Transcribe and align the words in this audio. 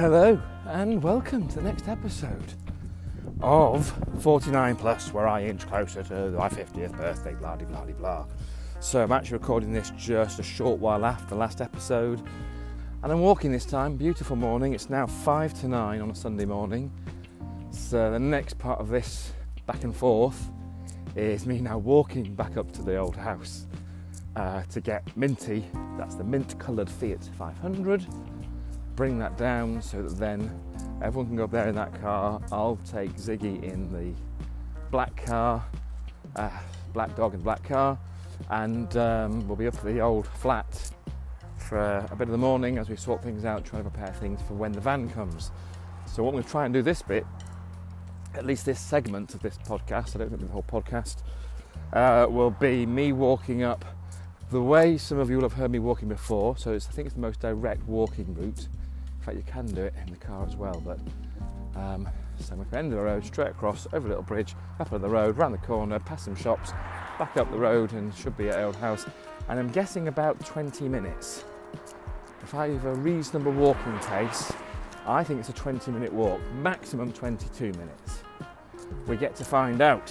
Hello 0.00 0.40
and 0.64 1.02
welcome 1.02 1.46
to 1.46 1.56
the 1.56 1.62
next 1.62 1.86
episode 1.86 2.54
of 3.42 3.92
49 4.20 4.76
Plus, 4.76 5.12
where 5.12 5.28
I 5.28 5.44
inch 5.44 5.66
closer 5.66 6.02
to 6.02 6.30
my 6.30 6.48
50th 6.48 6.96
birthday, 6.96 7.34
blah 7.34 7.54
blah 7.56 7.84
blah 7.84 7.94
blah. 7.94 8.26
So 8.80 9.02
I'm 9.02 9.12
actually 9.12 9.36
recording 9.36 9.74
this 9.74 9.92
just 9.98 10.38
a 10.38 10.42
short 10.42 10.80
while 10.80 11.04
after 11.04 11.26
the 11.26 11.34
last 11.34 11.60
episode, 11.60 12.22
and 13.02 13.12
I'm 13.12 13.20
walking 13.20 13.52
this 13.52 13.66
time. 13.66 13.98
Beautiful 13.98 14.36
morning. 14.36 14.72
It's 14.72 14.88
now 14.88 15.06
five 15.06 15.52
to 15.60 15.68
nine 15.68 16.00
on 16.00 16.10
a 16.10 16.14
Sunday 16.14 16.46
morning. 16.46 16.90
So 17.70 18.10
the 18.10 18.18
next 18.18 18.58
part 18.58 18.80
of 18.80 18.88
this 18.88 19.34
back 19.66 19.84
and 19.84 19.94
forth 19.94 20.50
is 21.14 21.44
me 21.44 21.60
now 21.60 21.76
walking 21.76 22.34
back 22.34 22.56
up 22.56 22.72
to 22.72 22.82
the 22.82 22.96
old 22.96 23.16
house 23.16 23.66
uh, 24.34 24.62
to 24.70 24.80
get 24.80 25.14
Minty. 25.14 25.66
That's 25.98 26.14
the 26.14 26.24
mint-coloured 26.24 26.88
Fiat 26.88 27.28
500 27.36 28.06
bring 29.00 29.18
that 29.18 29.38
down 29.38 29.80
so 29.80 30.02
that 30.02 30.18
then 30.18 30.60
everyone 31.00 31.26
can 31.26 31.34
go 31.34 31.44
up 31.44 31.50
there 31.50 31.66
in 31.68 31.74
that 31.74 31.98
car. 32.02 32.38
I'll 32.52 32.78
take 32.84 33.10
Ziggy 33.14 33.62
in 33.62 33.90
the 33.90 34.12
black 34.90 35.24
car, 35.24 35.64
uh, 36.36 36.50
black 36.92 37.16
dog 37.16 37.32
in 37.32 37.40
black 37.40 37.64
car, 37.64 37.98
and 38.50 38.94
um, 38.98 39.48
we'll 39.48 39.56
be 39.56 39.66
up 39.66 39.78
to 39.78 39.86
the 39.86 40.02
old 40.02 40.26
flat 40.26 40.92
for 41.56 42.06
a 42.10 42.14
bit 42.14 42.28
of 42.28 42.32
the 42.32 42.36
morning 42.36 42.76
as 42.76 42.90
we 42.90 42.96
sort 42.96 43.22
things 43.22 43.46
out, 43.46 43.64
trying 43.64 43.84
to 43.84 43.88
prepare 43.88 44.12
things 44.12 44.42
for 44.42 44.52
when 44.52 44.70
the 44.70 44.82
van 44.82 45.08
comes. 45.08 45.50
So, 46.04 46.22
what 46.22 46.32
I'm 46.32 46.34
going 46.34 46.44
to 46.44 46.50
try 46.50 46.66
and 46.66 46.74
do 46.74 46.82
this 46.82 47.00
bit, 47.00 47.24
at 48.34 48.44
least 48.44 48.66
this 48.66 48.80
segment 48.80 49.32
of 49.32 49.40
this 49.40 49.56
podcast, 49.64 50.14
I 50.14 50.18
don't 50.18 50.28
think 50.28 50.42
the 50.42 50.48
whole 50.48 50.62
podcast, 50.62 51.22
uh, 51.94 52.26
will 52.28 52.50
be 52.50 52.84
me 52.84 53.12
walking 53.12 53.62
up 53.62 53.82
the 54.50 54.60
way 54.60 54.98
some 54.98 55.18
of 55.18 55.30
you 55.30 55.36
will 55.36 55.44
have 55.44 55.54
heard 55.54 55.70
me 55.70 55.78
walking 55.78 56.08
before. 56.08 56.58
So, 56.58 56.74
I 56.74 56.78
think 56.78 57.06
it's 57.06 57.14
the 57.14 57.22
most 57.22 57.40
direct 57.40 57.88
walking 57.88 58.34
route 58.34 58.68
in 59.20 59.26
fact, 59.26 59.36
you 59.36 59.44
can 59.52 59.66
do 59.66 59.82
it 59.82 59.94
in 60.06 60.10
the 60.10 60.18
car 60.18 60.46
as 60.46 60.56
well, 60.56 60.82
but 60.82 60.98
um, 61.78 62.08
so 62.38 62.54
we're 62.54 62.64
the 62.64 62.78
end 62.78 62.90
of 62.90 62.98
the 62.98 63.04
road, 63.04 63.22
straight 63.22 63.48
across, 63.48 63.86
over 63.92 64.06
a 64.06 64.08
little 64.08 64.22
bridge, 64.22 64.54
up 64.78 64.94
on 64.94 65.02
the 65.02 65.08
road, 65.08 65.36
round 65.36 65.52
the 65.52 65.58
corner, 65.58 65.98
past 65.98 66.24
some 66.24 66.34
shops, 66.34 66.70
back 67.18 67.36
up 67.36 67.50
the 67.50 67.58
road, 67.58 67.92
and 67.92 68.14
should 68.14 68.34
be 68.38 68.48
at 68.48 68.58
Old 68.58 68.76
House. 68.76 69.04
And 69.50 69.58
I'm 69.58 69.68
guessing 69.68 70.08
about 70.08 70.40
20 70.46 70.88
minutes. 70.88 71.44
If 72.42 72.54
I 72.54 72.70
have 72.70 72.86
a 72.86 72.94
reasonable 72.94 73.52
walking 73.52 73.98
pace, 73.98 74.50
I 75.06 75.22
think 75.22 75.40
it's 75.40 75.50
a 75.50 75.54
20 75.54 75.90
minute 75.90 76.12
walk, 76.14 76.40
maximum 76.54 77.12
22 77.12 77.72
minutes. 77.72 78.22
We 79.06 79.18
get 79.18 79.36
to 79.36 79.44
find 79.44 79.82
out 79.82 80.10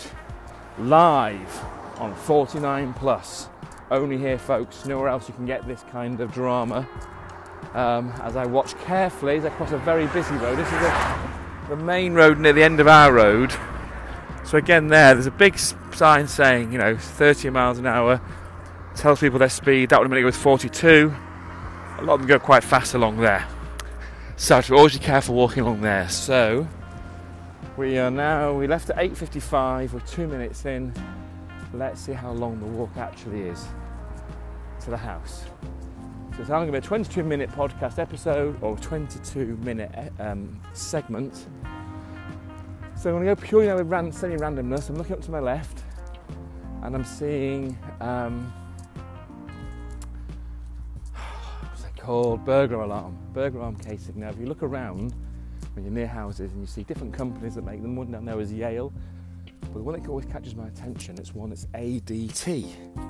live 0.77 1.65
on 1.97 2.13
49 2.13 2.93
Plus. 2.93 3.49
Only 3.89 4.19
here, 4.19 4.37
folks. 4.37 4.85
Nowhere 4.85 5.07
else 5.07 5.27
you 5.27 5.33
can 5.33 5.47
get 5.47 5.67
this 5.67 5.83
kind 5.91 6.21
of 6.21 6.31
drama 6.31 6.87
um, 7.73 8.11
as 8.21 8.35
I 8.35 8.45
watch 8.45 8.77
carefully 8.79 9.38
as 9.38 9.45
I 9.45 9.49
cross 9.49 9.71
a 9.71 9.77
very 9.77 10.07
busy 10.07 10.35
road. 10.35 10.57
This 10.57 10.67
is 10.67 10.73
a, 10.73 11.65
the 11.69 11.75
main 11.75 12.13
road 12.13 12.39
near 12.39 12.53
the 12.53 12.63
end 12.63 12.79
of 12.79 12.88
our 12.88 13.13
road. 13.13 13.53
So 14.43 14.57
again, 14.57 14.88
there, 14.88 15.13
there's 15.13 15.27
a 15.27 15.31
big 15.31 15.57
sign 15.59 16.27
saying, 16.27 16.71
you 16.71 16.77
know, 16.80 16.97
30 16.97 17.49
miles 17.52 17.77
an 17.77 17.85
hour. 17.85 18.21
Tells 18.95 19.19
people 19.19 19.39
their 19.39 19.49
speed. 19.49 19.89
That 19.89 19.99
one 19.99 20.09
minute 20.09 20.23
goes 20.23 20.35
42. 20.35 21.13
A 21.99 22.02
lot 22.02 22.15
of 22.15 22.19
them 22.21 22.27
go 22.27 22.39
quite 22.39 22.63
fast 22.63 22.95
along 22.95 23.17
there. 23.17 23.47
So 24.35 24.59
to 24.61 24.75
always 24.75 24.97
be 24.97 25.03
careful 25.03 25.35
walking 25.35 25.63
along 25.63 25.81
there. 25.81 26.09
So 26.09 26.67
we 27.77 27.97
are 27.97 28.09
now. 28.09 28.53
We 28.53 28.67
left 28.67 28.89
at 28.89 28.97
8:55. 28.97 29.93
We're 29.93 29.99
two 30.02 30.27
minutes 30.27 30.65
in. 30.65 30.93
Let's 31.73 32.02
see 32.02 32.13
how 32.13 32.31
long 32.31 32.59
the 32.59 32.65
walk 32.65 32.97
actually 32.97 33.43
is 33.43 33.65
to 34.81 34.89
the 34.89 34.97
house. 34.97 35.43
So 36.39 36.43
it's 36.43 36.51
either 36.51 36.65
going 36.65 36.67
to 36.67 36.71
be 36.71 36.85
a 36.85 36.87
22 36.87 37.23
minute 37.23 37.49
podcast 37.51 37.99
episode 37.99 38.63
or 38.63 38.77
22 38.77 39.57
minute 39.57 40.13
um, 40.19 40.57
segment. 40.71 41.47
So 42.95 43.09
I'm 43.09 43.17
going 43.17 43.25
to 43.25 43.36
go 43.36 43.36
purely 43.36 43.67
now 43.67 43.75
with 43.75 43.89
ran- 43.89 44.14
semi 44.14 44.37
randomness. 44.37 44.87
I'm 44.87 44.95
looking 44.95 45.17
up 45.17 45.21
to 45.23 45.31
my 45.31 45.41
left 45.41 45.83
and 46.81 46.95
I'm 46.95 47.03
seeing 47.03 47.77
um, 47.99 48.53
what's 51.14 51.83
it 51.83 51.97
called? 51.97 52.45
Burglar 52.45 52.83
alarm. 52.83 53.17
Burglar 53.33 53.59
alarm 53.59 53.75
casing. 53.75 54.21
Now, 54.21 54.30
if 54.30 54.39
you 54.39 54.45
look 54.45 54.64
around 54.64 55.14
when 55.73 55.83
you're 55.83 55.93
near 55.93 56.08
houses 56.08 56.53
and 56.53 56.61
you 56.61 56.67
see 56.67 56.83
different 56.83 57.14
companies 57.14 57.55
that 57.55 57.65
make 57.65 57.81
them, 57.81 57.97
one 57.97 58.15
I 58.15 58.19
know 58.21 58.39
is 58.39 58.53
Yale. 58.53 58.93
But 59.59 59.73
the 59.73 59.83
one 59.83 59.99
that 59.99 60.08
always 60.08 60.25
catches 60.25 60.55
my 60.55 60.67
attention 60.67 61.19
is 61.19 61.35
one 61.35 61.49
that's 61.49 61.65
ADT. 61.73 63.08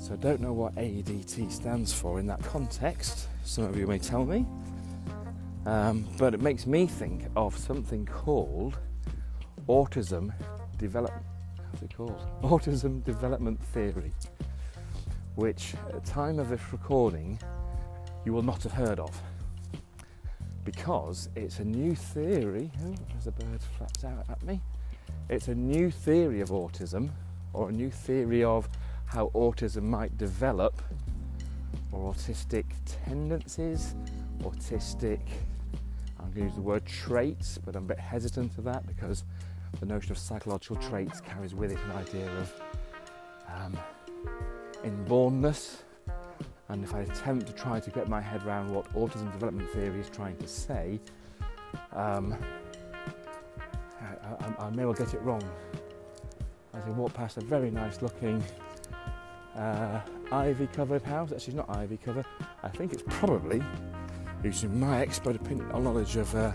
So 0.00 0.14
I 0.14 0.16
don't 0.16 0.40
know 0.40 0.54
what 0.54 0.74
ADT 0.76 1.52
stands 1.52 1.92
for 1.92 2.18
in 2.18 2.26
that 2.26 2.42
context. 2.42 3.28
Some 3.44 3.64
of 3.64 3.76
you 3.76 3.86
may 3.86 3.98
tell 3.98 4.24
me. 4.24 4.46
Um, 5.66 6.08
but 6.16 6.32
it 6.32 6.40
makes 6.40 6.66
me 6.66 6.86
think 6.86 7.24
of 7.36 7.54
something 7.56 8.06
called 8.06 8.78
autism 9.68 10.32
development. 10.78 11.26
How's 11.58 11.82
it 11.82 11.94
called? 11.94 12.18
Autism 12.42 13.04
development 13.04 13.62
theory, 13.62 14.14
which 15.34 15.74
at 15.86 16.02
the 16.02 16.10
time 16.10 16.38
of 16.38 16.48
this 16.48 16.62
recording 16.72 17.38
you 18.24 18.32
will 18.32 18.42
not 18.42 18.62
have 18.62 18.72
heard 18.72 18.98
of 18.98 19.20
because 20.64 21.28
it's 21.36 21.58
a 21.58 21.64
new 21.64 21.94
theory. 21.94 22.70
Oh, 22.86 22.94
there's 23.10 23.26
a 23.26 23.32
bird 23.32 23.60
flaps 23.76 24.04
out 24.04 24.24
at 24.30 24.42
me. 24.44 24.62
It's 25.28 25.48
a 25.48 25.54
new 25.54 25.90
theory 25.90 26.40
of 26.40 26.48
autism 26.48 27.10
or 27.52 27.68
a 27.68 27.72
new 27.72 27.90
theory 27.90 28.42
of 28.42 28.66
how 29.10 29.28
autism 29.34 29.82
might 29.82 30.16
develop, 30.16 30.80
or 31.90 32.14
autistic 32.14 32.64
tendencies, 33.04 33.96
autistic, 34.42 35.18
I'm 36.20 36.30
going 36.30 36.34
to 36.34 36.42
use 36.44 36.54
the 36.54 36.60
word 36.60 36.86
traits, 36.86 37.58
but 37.58 37.74
I'm 37.74 37.84
a 37.84 37.88
bit 37.88 37.98
hesitant 37.98 38.54
to 38.54 38.60
that 38.62 38.86
because 38.86 39.24
the 39.80 39.86
notion 39.86 40.12
of 40.12 40.18
psychological 40.18 40.76
traits 40.76 41.20
carries 41.20 41.56
with 41.56 41.72
it 41.72 41.78
an 41.86 41.90
idea 41.96 42.30
of 42.38 42.62
um, 43.52 43.78
inbornness. 44.84 45.82
And 46.68 46.84
if 46.84 46.94
I 46.94 47.00
attempt 47.00 47.48
to 47.48 47.52
try 47.52 47.80
to 47.80 47.90
get 47.90 48.08
my 48.08 48.20
head 48.20 48.46
around 48.46 48.72
what 48.72 48.88
autism 48.94 49.32
development 49.32 49.70
theory 49.70 49.98
is 49.98 50.08
trying 50.08 50.36
to 50.36 50.46
say, 50.46 51.00
um, 51.94 52.36
I, 54.00 54.44
I, 54.46 54.66
I, 54.66 54.70
may 54.70 54.84
well 54.84 54.94
get 54.94 55.14
it 55.14 55.22
wrong. 55.22 55.42
As 56.74 56.84
I 56.84 56.90
walk 56.90 57.12
past 57.12 57.38
a 57.38 57.40
very 57.40 57.72
nice 57.72 58.02
looking 58.02 58.40
uh, 59.56 60.00
ivy 60.32 60.66
covered 60.68 61.02
house. 61.02 61.32
Actually, 61.32 61.54
it's 61.54 61.68
not 61.68 61.76
ivy 61.76 61.96
covered. 61.96 62.26
I 62.62 62.68
think 62.68 62.92
it's 62.92 63.02
probably, 63.06 63.62
using 64.44 64.78
my 64.78 65.00
expert 65.00 65.36
opinion, 65.36 65.68
knowledge 65.68 66.16
of, 66.16 66.34
uh, 66.34 66.52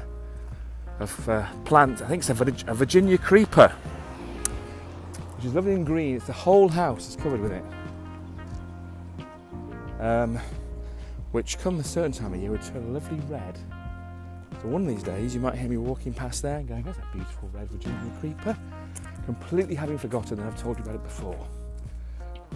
of 1.00 1.30
uh, 1.30 1.46
plants, 1.66 2.02
I 2.02 2.08
think 2.08 2.28
it's 2.28 2.30
a, 2.30 2.72
a, 2.72 2.74
Virginia 2.74 3.18
creeper, 3.18 3.70
which 5.36 5.46
is 5.46 5.54
lovely 5.54 5.74
and 5.74 5.86
green. 5.86 6.16
It's 6.16 6.28
the 6.28 6.34
whole 6.34 6.70
house 6.70 7.10
is 7.10 7.16
covered 7.16 7.42
with 7.42 7.52
it. 7.52 7.64
Um, 10.00 10.40
which, 11.32 11.58
come 11.60 11.80
a 11.80 11.84
certain 11.84 12.12
time 12.12 12.34
of 12.34 12.40
year, 12.40 12.52
would 12.52 12.62
turn 12.62 12.84
a 12.84 12.88
lovely 12.88 13.20
red. 13.28 13.58
So 14.62 14.70
one 14.70 14.84
of 14.84 14.88
these 14.88 15.04
days, 15.04 15.36
you 15.36 15.42
might 15.42 15.56
hear 15.56 15.70
me 15.70 15.78
walking 15.78 16.14
past 16.14 16.42
there 16.42 16.58
and 16.58 16.68
going, 16.68 16.84
"That's 16.84 16.98
a 16.98 17.10
beautiful 17.14 17.50
red 17.54 17.70
Virginia 17.70 18.12
creeper," 18.20 18.58
completely 19.26 19.76
having 19.76 19.98
forgotten 19.98 20.38
that 20.38 20.48
I've 20.48 20.62
told 20.62 20.78
you 20.78 20.84
about 20.84 20.96
it 20.96 21.04
before. 21.04 21.48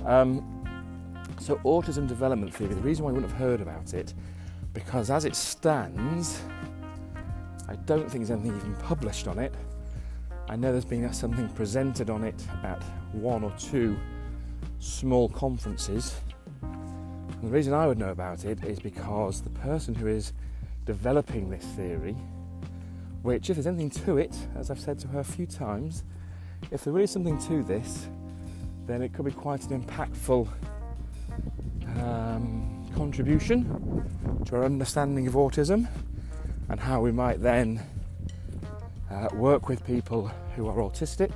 Um, 0.06 0.56
so, 1.40 1.56
autism 1.58 2.08
development 2.08 2.54
theory, 2.54 2.74
the 2.74 2.82
reason 2.82 3.06
why 3.06 3.12
I 3.12 3.14
wouldn't 3.14 3.32
have 3.32 3.40
heard 3.40 3.62
about 3.62 3.94
it, 3.94 4.14
because 4.74 5.10
as 5.10 5.26
it 5.26 5.36
stands, 5.36 6.42
I 7.68 7.76
don't 7.76 8.10
think 8.10 8.26
there's 8.26 8.32
anything 8.32 8.58
even 8.58 8.76
published 8.76 9.28
on 9.28 9.40
it. 9.40 9.54
I 10.48 10.56
know 10.56 10.72
there's 10.72 10.86
been 10.86 11.12
something 11.14 11.48
presented 11.50 12.10
on 12.10 12.24
it 12.24 12.44
at 12.64 12.82
one 13.14 13.44
or 13.44 13.52
two 13.58 13.98
small 14.80 15.30
conferences. 15.30 16.16
And 16.62 17.44
the 17.44 17.48
reason 17.48 17.74
I 17.74 17.88
would 17.88 17.98
know 17.98 18.10
about 18.10 18.46
it 18.46 18.64
is 18.64 18.80
because 18.80 19.42
the 19.42 19.52
person 19.52 19.94
who 19.94 20.08
is 20.08 20.34
developing 20.86 21.50
this 21.50 21.64
theory, 21.64 22.18
which, 23.22 23.50
if 23.50 23.56
there's 23.56 23.68
anything 23.68 23.92
to 24.06 24.18
it, 24.18 24.36
as 24.56 24.72
I've 24.72 24.80
said 24.80 24.98
to 25.00 25.08
her 25.10 25.20
a 25.20 25.24
few 25.24 25.46
times, 25.46 26.04
if 26.72 26.84
there 26.84 26.94
really 26.94 27.04
is 27.04 27.12
something 27.12 27.38
to 27.48 27.64
this, 27.64 28.10
then 28.90 29.04
it 29.04 29.14
could 29.14 29.26
be 29.26 29.32
quite 29.32 29.64
an 29.70 29.84
impactful 29.84 30.48
um, 32.00 32.90
contribution 32.96 33.64
to 34.46 34.56
our 34.56 34.66
understanding 34.66 35.28
of 35.28 35.36
autism 35.36 35.88
and 36.70 36.80
how 36.80 37.00
we 37.00 37.12
might 37.12 37.40
then 37.40 37.80
uh, 39.12 39.28
work 39.34 39.70
with 39.70 39.86
people 39.86 40.32
who 40.56 40.68
are 40.68 40.78
autistic. 40.78 41.32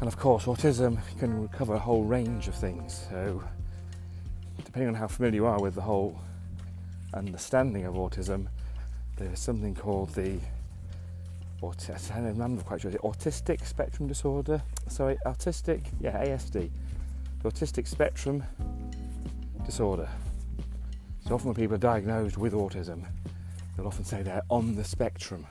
And 0.00 0.08
of 0.08 0.16
course, 0.16 0.46
autism 0.46 0.98
can 1.18 1.46
cover 1.48 1.74
a 1.74 1.78
whole 1.78 2.04
range 2.04 2.48
of 2.48 2.54
things. 2.54 3.06
So, 3.10 3.44
depending 4.64 4.88
on 4.88 4.94
how 4.94 5.06
familiar 5.06 5.42
you 5.42 5.46
are 5.46 5.60
with 5.60 5.74
the 5.74 5.82
whole 5.82 6.18
understanding 7.12 7.84
of 7.84 7.94
autism, 7.94 8.46
there's 9.16 9.38
something 9.38 9.74
called 9.74 10.14
the 10.14 10.38
autistic, 11.62 12.16
I'm 12.16 12.56
not 12.56 12.66
quite 12.66 12.80
sure, 12.80 12.88
is 12.90 12.94
it 12.94 13.02
autistic 13.02 13.64
spectrum 13.66 14.08
disorder? 14.08 14.62
Sorry, 14.88 15.16
autistic, 15.26 15.86
yeah, 16.00 16.24
ASD. 16.24 16.70
The 17.42 17.48
autistic 17.48 17.86
spectrum 17.86 18.42
disorder. 19.64 20.08
So 21.26 21.34
often 21.34 21.48
when 21.48 21.54
people 21.54 21.74
are 21.74 21.78
diagnosed 21.78 22.36
with 22.36 22.52
autism, 22.52 23.04
they'll 23.76 23.86
often 23.86 24.04
say 24.04 24.22
they're 24.22 24.42
on 24.50 24.74
the 24.74 24.84
spectrum, 24.84 25.46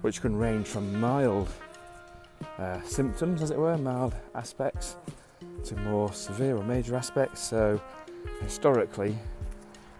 which 0.00 0.20
can 0.20 0.34
range 0.34 0.66
from 0.66 0.98
mild 0.98 1.48
uh, 2.58 2.80
symptoms, 2.82 3.42
as 3.42 3.50
it 3.50 3.58
were, 3.58 3.76
mild 3.78 4.14
aspects, 4.34 4.96
to 5.64 5.76
more 5.76 6.12
severe 6.12 6.56
or 6.56 6.64
major 6.64 6.96
aspects. 6.96 7.40
So, 7.40 7.80
historically, 8.42 9.16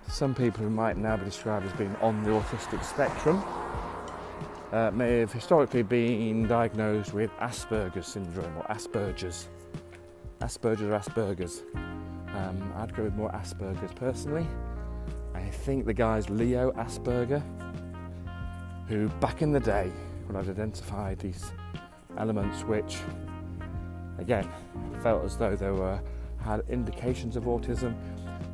some 0.08 0.34
people 0.34 0.62
who 0.62 0.70
might 0.70 0.96
now 0.96 1.16
be 1.16 1.24
described 1.24 1.66
as 1.66 1.72
being 1.74 1.94
on 2.00 2.22
the 2.22 2.30
autistic 2.30 2.82
spectrum 2.84 3.42
uh, 4.72 4.90
may 4.92 5.18
have 5.18 5.32
historically 5.32 5.82
been 5.82 6.46
diagnosed 6.46 7.12
with 7.12 7.30
Asperger's 7.38 8.06
syndrome 8.06 8.56
or 8.56 8.64
Asperger's. 8.64 9.48
Asperger's 10.40 10.82
or 10.82 10.98
Asperger's. 10.98 11.62
Um, 11.74 12.72
I'd 12.76 12.94
go 12.94 13.04
with 13.04 13.14
more 13.14 13.30
Asperger's 13.30 13.92
personally. 13.92 14.46
I 15.34 15.42
think 15.48 15.86
the 15.86 15.94
guy's 15.94 16.28
Leo 16.30 16.72
Asperger, 16.72 17.42
who 18.88 19.08
back 19.20 19.42
in 19.42 19.52
the 19.52 19.60
day, 19.60 19.90
when 20.26 20.36
I'd 20.36 20.48
identified 20.48 21.18
these 21.18 21.52
elements 22.16 22.62
which, 22.62 22.98
again, 24.18 24.48
felt 25.02 25.24
as 25.24 25.36
though 25.36 25.56
they 25.56 25.70
were 25.70 26.00
had 26.44 26.62
indications 26.68 27.36
of 27.36 27.44
autism, 27.44 27.94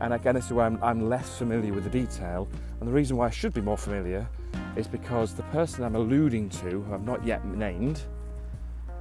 and 0.01 0.15
again, 0.15 0.35
this 0.35 0.47
is 0.47 0.53
where 0.53 0.67
I'm, 0.67 0.83
I'm 0.83 1.09
less 1.09 1.37
familiar 1.37 1.73
with 1.73 1.85
the 1.85 1.91
detail. 1.91 2.49
And 2.81 2.89
the 2.89 2.93
reason 2.93 3.17
why 3.17 3.27
I 3.27 3.31
should 3.31 3.53
be 3.53 3.61
more 3.61 3.77
familiar 3.77 4.27
is 4.77 4.87
because 4.87 5.35
the 5.35 5.43
person 5.45 5.85
I'm 5.85 5.97
alluding 5.97 6.49
to, 6.51 6.83
who 6.83 6.95
I've 6.95 7.05
not 7.05 7.25
yet 7.25 7.45
named, 7.47 8.03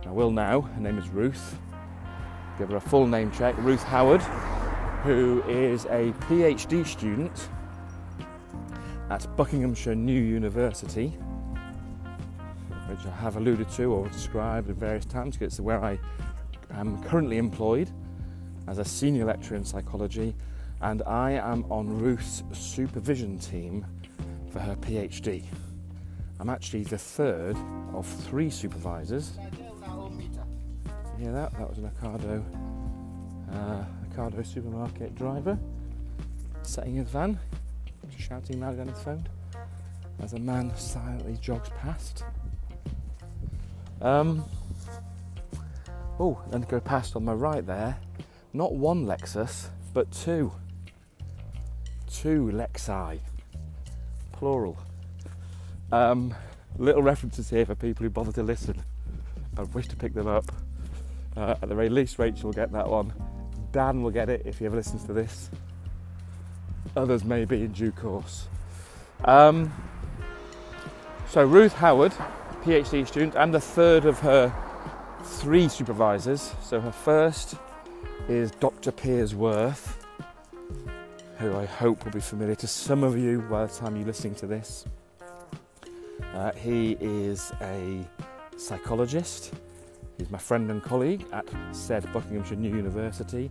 I 0.05 0.11
will 0.11 0.31
now, 0.31 0.61
her 0.61 0.81
name 0.81 0.97
is 0.97 1.09
Ruth. 1.09 1.57
Give 2.57 2.69
her 2.69 2.77
a 2.77 2.81
full 2.81 3.07
name 3.07 3.31
check. 3.31 3.55
Ruth 3.57 3.83
Howard, 3.83 4.21
who 5.03 5.43
is 5.47 5.85
a 5.85 6.11
PhD 6.27 6.85
student 6.85 7.49
at 9.09 9.25
Buckinghamshire 9.35 9.95
New 9.95 10.21
University, 10.21 11.07
which 12.87 13.05
I 13.05 13.11
have 13.21 13.37
alluded 13.37 13.69
to 13.69 13.85
or 13.85 14.07
described 14.09 14.69
at 14.69 14.75
various 14.75 15.05
times 15.05 15.37
because 15.37 15.53
it's 15.53 15.59
where 15.59 15.83
I 15.83 15.99
am 16.71 17.01
currently 17.03 17.37
employed 17.37 17.89
as 18.67 18.77
a 18.77 18.85
senior 18.85 19.25
lecturer 19.25 19.57
in 19.57 19.63
psychology 19.63 20.35
and 20.81 21.01
I 21.03 21.31
am 21.31 21.65
on 21.71 21.99
Ruth's 21.99 22.43
supervision 22.51 23.37
team 23.39 23.85
for 24.51 24.59
her 24.59 24.75
PhD. 24.75 25.43
I'm 26.39 26.49
actually 26.49 26.83
the 26.83 26.97
third 26.97 27.57
of 27.93 28.05
three 28.05 28.49
supervisors. 28.49 29.37
You 31.17 31.25
hear 31.25 31.31
that? 31.33 31.51
That 31.57 31.69
was 31.69 31.77
an 31.77 31.89
Ocado, 31.89 32.43
uh, 33.53 33.83
Ocado 34.09 34.45
supermarket 34.45 35.15
driver 35.15 35.57
setting 36.63 36.95
his 36.95 37.09
van, 37.09 37.39
shouting 38.17 38.59
loud 38.59 38.79
on 38.79 38.87
his 38.87 39.01
phone 39.01 39.27
as 40.21 40.33
a 40.33 40.39
man 40.39 40.71
silently 40.75 41.37
jogs 41.41 41.69
past. 41.81 42.23
Um, 44.01 44.45
oh, 46.19 46.41
and 46.51 46.67
go 46.67 46.79
past 46.79 47.15
on 47.15 47.25
my 47.25 47.33
right 47.33 47.65
there, 47.65 47.97
not 48.53 48.75
one 48.75 49.05
Lexus, 49.05 49.67
but 49.93 50.11
two 50.11 50.51
two 52.09 52.51
Lexi, 52.53 53.19
plural. 54.39 54.77
Um, 55.91 56.33
little 56.77 57.03
references 57.03 57.49
here 57.49 57.65
for 57.65 57.75
people 57.75 58.05
who 58.05 58.09
bother 58.09 58.31
to 58.31 58.41
listen. 58.43 58.81
I 59.57 59.63
wish 59.63 59.89
to 59.89 59.97
pick 59.97 60.13
them 60.13 60.27
up. 60.27 60.45
Uh, 61.35 61.55
at 61.61 61.67
the 61.67 61.75
very 61.75 61.89
least, 61.89 62.17
Rachel 62.17 62.47
will 62.47 62.53
get 62.53 62.71
that 62.71 62.87
one. 62.87 63.11
Dan 63.73 64.01
will 64.01 64.11
get 64.11 64.29
it 64.29 64.43
if 64.45 64.59
he 64.59 64.65
ever 64.65 64.77
listens 64.77 65.03
to 65.03 65.13
this. 65.13 65.49
Others 66.95 67.25
may 67.25 67.43
be 67.43 67.63
in 67.63 67.73
due 67.73 67.91
course. 67.91 68.47
Um, 69.25 69.73
so, 71.27 71.43
Ruth 71.43 71.73
Howard, 71.73 72.13
PhD 72.63 73.05
student, 73.05 73.35
and 73.35 73.53
the 73.53 73.59
third 73.59 74.05
of 74.05 74.19
her 74.19 74.53
three 75.21 75.67
supervisors. 75.67 76.53
So, 76.63 76.79
her 76.79 76.93
first 76.93 77.55
is 78.29 78.51
Dr. 78.51 78.93
Piers 78.93 79.35
Worth, 79.35 79.98
who 81.39 81.55
I 81.55 81.65
hope 81.65 82.03
will 82.03 82.11
be 82.11 82.19
familiar 82.19 82.55
to 82.55 82.67
some 82.67 83.01
of 83.01 83.17
you 83.17 83.39
by 83.43 83.65
the 83.65 83.73
time 83.73 83.95
you're 83.95 84.05
listening 84.05 84.35
to 84.35 84.45
this. 84.45 84.83
Uh, 86.33 86.51
he 86.51 86.97
is 86.99 87.53
a 87.61 88.05
psychologist. 88.57 89.53
He's 90.17 90.29
my 90.29 90.37
friend 90.37 90.69
and 90.69 90.83
colleague 90.83 91.25
at 91.31 91.47
said 91.71 92.11
Buckinghamshire 92.11 92.57
New 92.57 92.75
University, 92.75 93.49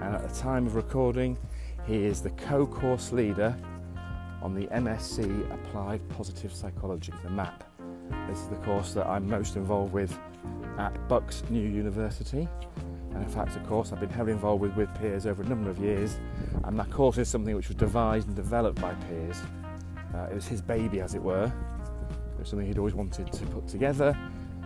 and 0.00 0.16
at 0.16 0.28
the 0.28 0.34
time 0.34 0.66
of 0.66 0.74
recording, 0.74 1.38
he 1.86 2.04
is 2.04 2.20
the 2.20 2.30
co 2.30 2.66
course 2.66 3.12
leader 3.12 3.56
on 4.42 4.52
the 4.52 4.66
MSc 4.66 5.52
Applied 5.52 6.00
Positive 6.08 6.52
Psychology, 6.52 7.12
the 7.22 7.30
MAP. 7.30 7.62
This 8.28 8.40
is 8.40 8.48
the 8.48 8.56
course 8.56 8.92
that 8.94 9.06
I'm 9.06 9.28
most 9.28 9.54
involved 9.54 9.92
with 9.92 10.18
at 10.78 11.08
Bucks 11.08 11.44
New 11.48 11.68
University. 11.68 12.48
And 13.14 13.22
in 13.22 13.28
fact, 13.28 13.56
of 13.56 13.66
course, 13.66 13.92
I've 13.92 14.00
been 14.00 14.10
heavily 14.10 14.32
involved 14.32 14.62
with, 14.62 14.74
with 14.76 14.92
Piers 15.00 15.26
over 15.26 15.42
a 15.42 15.46
number 15.46 15.70
of 15.70 15.78
years, 15.78 16.18
and 16.64 16.78
that 16.78 16.90
course 16.90 17.18
is 17.18 17.28
something 17.28 17.54
which 17.56 17.68
was 17.68 17.76
devised 17.76 18.28
and 18.28 18.36
developed 18.36 18.80
by 18.80 18.94
Piers. 18.94 19.40
Uh, 20.14 20.28
it 20.30 20.34
was 20.34 20.46
his 20.46 20.62
baby, 20.62 21.00
as 21.00 21.14
it 21.14 21.22
were. 21.22 21.44
It 21.44 22.38
was 22.38 22.48
something 22.48 22.66
he'd 22.66 22.78
always 22.78 22.94
wanted 22.94 23.32
to 23.32 23.46
put 23.46 23.68
together. 23.68 24.16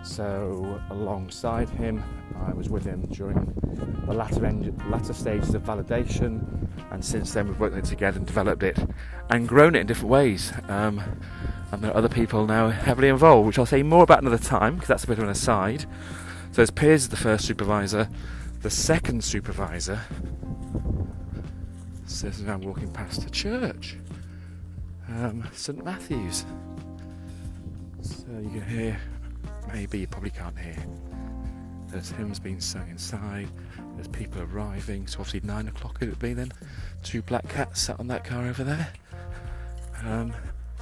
So, 0.03 0.81
alongside 0.91 1.71
him, 1.71 2.03
I 2.47 2.53
was 2.53 2.69
with 2.69 2.85
him 2.85 3.03
during 3.13 3.55
the 4.07 4.13
latter, 4.13 4.45
end, 4.45 4.83
latter 4.91 5.15
stages 5.15 5.55
of 5.55 5.63
validation, 5.63 6.69
and 6.91 7.03
since 7.03 7.33
then 7.33 7.49
we've 7.49 7.59
worked 7.59 7.77
it 7.77 7.85
together 7.85 8.19
and 8.19 8.27
developed 8.27 8.63
it 8.63 8.79
and 9.31 9.49
grown 9.49 9.75
it 9.75 9.81
in 9.81 9.87
different 9.87 10.11
ways. 10.11 10.53
Um, 10.69 11.01
and 11.73 11.83
there 11.83 11.91
are 11.91 11.97
other 11.97 12.09
people 12.09 12.47
now 12.47 12.69
heavily 12.69 13.09
involved, 13.09 13.47
which 13.47 13.59
I'll 13.59 13.67
say 13.67 13.83
more 13.83 14.05
about 14.05 14.21
another 14.21 14.39
time 14.39 14.75
because 14.75 14.89
that's 14.89 15.05
a 15.05 15.07
bit 15.07 15.19
of 15.19 15.25
an 15.25 15.31
aside. 15.31 15.87
So 16.55 16.63
as 16.63 16.71
Piers 16.71 17.09
the 17.09 17.17
first 17.17 17.47
supervisor, 17.47 18.09
the 18.63 18.71
second 18.71 19.25
supervisor 19.25 20.01
says 22.07 22.41
I'm 22.47 22.61
walking 22.61 22.93
past 22.93 23.27
a 23.27 23.31
church, 23.31 23.97
um, 25.09 25.43
St 25.53 25.85
Matthew's. 25.85 26.47
So 28.03 28.27
you 28.41 28.51
can 28.51 28.69
hear, 28.69 29.01
maybe 29.73 29.99
you 29.99 30.07
probably 30.07 30.31
can't 30.31 30.57
hear. 30.57 30.77
There's 31.89 32.13
hymns 32.13 32.39
being 32.39 32.61
sung 32.61 32.89
inside. 32.89 33.49
There's 33.97 34.07
people 34.07 34.41
arriving. 34.43 35.09
So 35.09 35.19
obviously 35.19 35.41
nine 35.41 35.67
o'clock 35.67 35.99
it 36.03 36.09
would 36.09 36.21
be 36.21 36.35
then. 36.35 36.53
Two 37.03 37.23
black 37.23 37.49
cats 37.49 37.81
sat 37.81 37.99
on 37.99 38.07
that 38.07 38.23
car 38.23 38.47
over 38.47 38.63
there. 38.63 38.93
Um, 40.05 40.33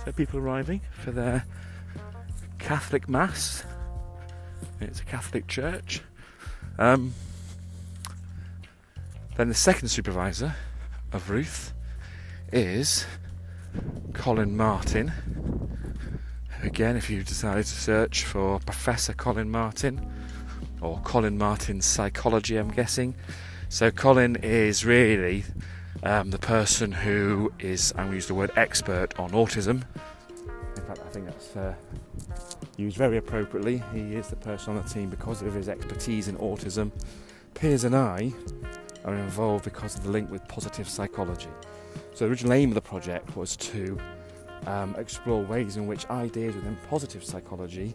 so 0.04 0.12
people 0.12 0.38
arriving 0.38 0.82
for 1.02 1.12
their 1.12 1.46
Catholic 2.58 3.08
mass 3.08 3.64
it's 4.82 5.00
a 5.00 5.04
Catholic 5.04 5.46
church. 5.46 6.02
Um, 6.78 7.14
then 9.36 9.48
the 9.48 9.54
second 9.54 9.88
supervisor 9.88 10.54
of 11.12 11.30
Ruth 11.30 11.72
is 12.52 13.06
Colin 14.12 14.56
Martin. 14.56 15.12
Again, 16.62 16.96
if 16.96 17.10
you 17.10 17.22
decided 17.22 17.64
to 17.64 17.74
search 17.74 18.24
for 18.24 18.60
Professor 18.60 19.12
Colin 19.12 19.50
Martin 19.50 20.12
or 20.80 21.00
Colin 21.04 21.38
Martin's 21.38 21.86
psychology, 21.86 22.56
I'm 22.56 22.70
guessing. 22.70 23.14
So, 23.68 23.90
Colin 23.90 24.36
is 24.36 24.84
really 24.84 25.44
um, 26.02 26.30
the 26.30 26.38
person 26.38 26.92
who 26.92 27.52
is, 27.58 27.92
I'm 27.92 28.04
going 28.04 28.10
to 28.10 28.14
use 28.16 28.26
the 28.26 28.34
word 28.34 28.50
expert 28.56 29.18
on 29.18 29.30
autism. 29.30 29.82
In 30.76 30.82
fact, 30.82 31.00
I 31.06 31.10
think 31.10 31.26
that's 31.26 31.56
uh, 31.56 31.74
used 32.76 32.96
very 32.96 33.16
appropriately. 33.16 33.82
He 33.92 34.14
is 34.14 34.28
the 34.28 34.36
person 34.36 34.76
on 34.76 34.82
the 34.82 34.88
team 34.88 35.10
because 35.10 35.42
of 35.42 35.52
his 35.54 35.68
expertise 35.68 36.28
in 36.28 36.36
autism. 36.36 36.90
Piers 37.54 37.84
and 37.84 37.94
I 37.94 38.32
are 39.04 39.14
involved 39.14 39.64
because 39.64 39.96
of 39.96 40.04
the 40.04 40.10
link 40.10 40.30
with 40.30 40.46
positive 40.48 40.88
psychology. 40.88 41.48
So, 42.14 42.24
the 42.24 42.30
original 42.30 42.54
aim 42.54 42.70
of 42.70 42.74
the 42.74 42.80
project 42.80 43.36
was 43.36 43.56
to 43.56 43.98
um, 44.66 44.94
explore 44.96 45.42
ways 45.42 45.76
in 45.76 45.86
which 45.86 46.06
ideas 46.08 46.54
within 46.54 46.76
positive 46.88 47.24
psychology 47.24 47.92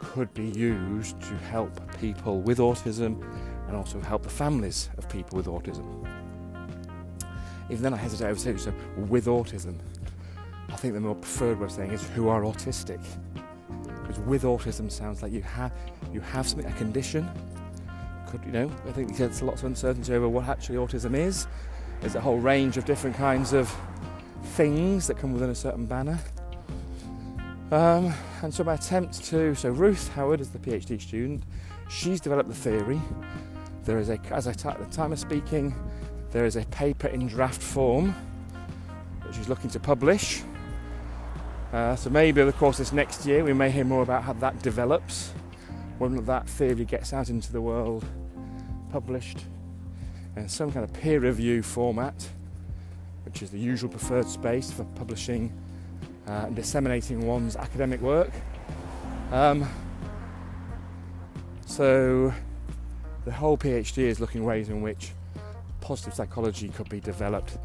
could 0.00 0.32
be 0.34 0.48
used 0.48 1.20
to 1.20 1.34
help 1.50 1.72
people 1.98 2.40
with 2.40 2.58
autism 2.58 3.22
and 3.68 3.76
also 3.76 4.00
help 4.00 4.22
the 4.22 4.28
families 4.28 4.90
of 4.98 5.08
people 5.08 5.36
with 5.36 5.46
autism. 5.46 6.06
Even 7.70 7.82
then, 7.82 7.94
I 7.94 7.96
hesitate 7.96 8.26
over 8.26 8.38
saying 8.38 8.58
so 8.58 8.74
with 8.96 9.26
autism. 9.26 9.78
I 10.68 10.76
think 10.76 10.94
the 10.94 11.00
more 11.00 11.14
preferred 11.14 11.58
way 11.58 11.66
of 11.66 11.72
saying 11.72 11.92
is 11.92 12.06
who 12.10 12.28
are 12.28 12.42
autistic 12.42 13.00
because 14.12 14.26
with 14.28 14.42
autism 14.42 14.90
sounds 14.90 15.22
like 15.22 15.32
you 15.32 15.42
have 15.42 15.72
you 16.12 16.20
have 16.20 16.46
something 16.46 16.70
a 16.70 16.74
condition. 16.74 17.28
Could 18.28 18.44
you 18.44 18.52
know? 18.52 18.70
I 18.86 18.92
think 18.92 19.16
there's 19.16 19.42
lots 19.42 19.62
of 19.62 19.66
uncertainty 19.66 20.12
over 20.14 20.28
what 20.28 20.48
actually 20.48 20.76
autism 20.76 21.14
is. 21.14 21.46
There's 22.00 22.14
a 22.14 22.20
whole 22.20 22.38
range 22.38 22.76
of 22.76 22.84
different 22.84 23.16
kinds 23.16 23.52
of 23.52 23.74
things 24.42 25.06
that 25.06 25.16
come 25.16 25.32
within 25.32 25.50
a 25.50 25.54
certain 25.54 25.86
banner. 25.86 26.18
Um, 27.70 28.12
and 28.42 28.52
so 28.52 28.64
my 28.64 28.74
attempt 28.74 29.24
to 29.24 29.54
so 29.54 29.70
Ruth 29.70 30.08
Howard 30.14 30.40
is 30.40 30.50
the 30.50 30.58
PhD 30.58 31.00
student. 31.00 31.44
She's 31.88 32.20
developed 32.20 32.48
the 32.48 32.54
theory. 32.54 33.00
There 33.84 33.98
is 33.98 34.10
a 34.10 34.18
as 34.30 34.46
I 34.46 34.52
t- 34.52 34.68
at 34.68 34.78
the 34.78 34.94
time 34.94 35.12
of 35.12 35.18
speaking, 35.18 35.74
there 36.30 36.44
is 36.44 36.56
a 36.56 36.64
paper 36.66 37.08
in 37.08 37.28
draft 37.28 37.62
form 37.62 38.14
that 39.24 39.34
she's 39.34 39.48
looking 39.48 39.70
to 39.70 39.80
publish 39.80 40.42
Uh, 41.72 41.96
so 41.96 42.10
maybe 42.10 42.38
over 42.42 42.50
the 42.50 42.58
course 42.58 42.76
this 42.76 42.92
next 42.92 43.24
year 43.24 43.42
we 43.42 43.54
may 43.54 43.70
hear 43.70 43.84
more 43.84 44.02
about 44.02 44.22
how 44.22 44.34
that 44.34 44.60
develops, 44.62 45.32
when 45.98 46.22
that 46.26 46.46
theory 46.46 46.84
gets 46.84 47.14
out 47.14 47.30
into 47.30 47.50
the 47.50 47.60
world, 47.60 48.04
published 48.90 49.46
in 50.36 50.48
some 50.48 50.70
kind 50.70 50.84
of 50.84 50.92
peer 50.92 51.18
review 51.20 51.62
format, 51.62 52.28
which 53.24 53.40
is 53.40 53.50
the 53.50 53.58
usual 53.58 53.88
preferred 53.88 54.28
space 54.28 54.70
for 54.70 54.84
publishing 54.96 55.50
uh, 56.28 56.44
and 56.46 56.54
disseminating 56.54 57.26
one's 57.26 57.56
academic 57.56 58.02
work. 58.02 58.30
Um, 59.30 59.66
so 61.64 62.34
the 63.24 63.32
whole 63.32 63.56
PhD 63.56 63.98
is 63.98 64.20
looking 64.20 64.44
ways 64.44 64.68
in 64.68 64.82
which 64.82 65.12
positive 65.80 66.12
psychology 66.12 66.68
could 66.68 66.90
be 66.90 67.00
developed 67.00 67.56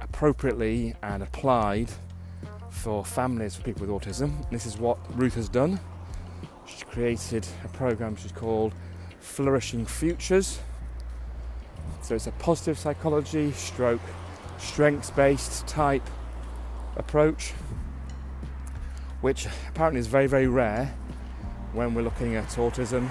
appropriately 0.00 0.96
and 1.04 1.22
applied 1.22 1.90
for 2.76 3.04
families 3.04 3.56
for 3.56 3.62
people 3.62 3.86
with 3.86 3.90
autism. 3.90 4.48
This 4.50 4.66
is 4.66 4.78
what 4.78 4.98
Ruth 5.18 5.34
has 5.34 5.48
done. 5.48 5.80
She's 6.66 6.84
created 6.84 7.46
a 7.64 7.68
program 7.68 8.16
she's 8.16 8.32
called 8.32 8.74
Flourishing 9.18 9.86
Futures. 9.86 10.60
So 12.02 12.14
it's 12.14 12.26
a 12.26 12.32
positive 12.32 12.78
psychology 12.78 13.52
stroke 13.52 14.00
strengths 14.58 15.10
based 15.10 15.66
type 15.66 16.08
approach, 16.96 17.52
which 19.20 19.46
apparently 19.68 20.00
is 20.00 20.06
very, 20.06 20.26
very 20.26 20.46
rare 20.46 20.94
when 21.72 21.94
we're 21.94 22.02
looking 22.02 22.36
at 22.36 22.48
autism. 22.50 23.08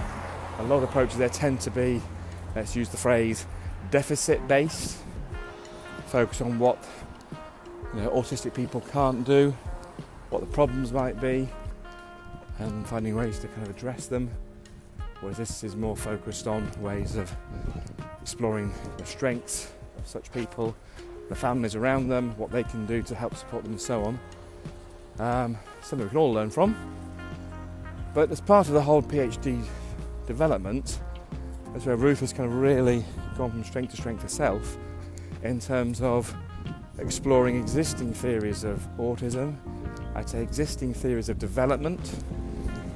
A 0.60 0.64
lot 0.64 0.78
of 0.78 0.84
approaches 0.84 1.18
there 1.18 1.30
tend 1.30 1.60
to 1.62 1.72
be, 1.72 2.02
let's 2.56 2.76
use 2.76 2.90
the 2.90 2.98
phrase, 2.98 3.46
deficit 3.92 4.48
based, 4.48 4.98
focus 6.08 6.40
on 6.42 6.60
what 6.60 6.82
you 7.96 8.02
know, 8.02 8.10
autistic 8.10 8.54
people 8.54 8.82
can't 8.92 9.25
do, 9.25 9.56
what 10.30 10.42
the 10.42 10.48
problems 10.48 10.92
might 10.92 11.20
be, 11.22 11.48
and 12.60 12.86
finding 12.88 13.16
ways 13.16 13.40
to 13.40 13.48
kind 13.48 13.64
of 13.64 13.75
address 13.75 14.08
them. 14.08 14.30
Whereas 15.22 15.38
this 15.38 15.64
is 15.64 15.75
more 15.75 15.96
focused 15.96 16.46
on 16.46 16.70
ways 16.82 17.16
of 17.16 17.34
exploring 18.22 18.74
the 18.98 19.06
strengths 19.06 19.72
of 19.98 20.06
such 20.06 20.32
people, 20.34 20.75
the 21.30 21.36
families 21.36 21.75
around 21.75 22.10
them, 22.10 22.36
what 22.38 22.52
they 22.52 22.64
can 22.64 22.86
do 22.86 23.02
to 23.04 23.16
help 23.16 23.36
support 23.36 23.64
them, 23.64 23.74
and 23.74 23.82
so 23.82 24.04
on. 24.04 24.20
Um, 25.18 25.58
something 25.82 26.06
we 26.06 26.10
can 26.10 26.18
all 26.18 26.34
learn 26.34 26.50
from. 26.50 26.75
But 28.14 28.30
as 28.30 28.42
part 28.42 28.68
of 28.68 28.74
the 28.74 28.82
whole 28.82 29.02
PhD 29.02 29.64
development, 30.28 31.00
that's 31.72 31.86
where 31.86 31.96
Ruth 31.96 32.20
has 32.20 32.34
kind 32.34 32.50
of 32.50 32.58
really 32.58 33.06
gone 33.38 33.52
from 33.52 33.64
strength 33.64 33.92
to 33.92 33.98
strength 33.98 34.22
herself 34.22 34.78
in 35.44 35.60
terms 35.60 36.02
of 36.02 36.36
exploring 37.00 37.58
existing 37.58 38.14
theories 38.14 38.64
of 38.64 38.88
autism, 38.98 39.56
I'd 40.16 40.30
say 40.30 40.42
existing 40.42 40.94
theories 40.94 41.30
of 41.30 41.40
development, 41.40 42.16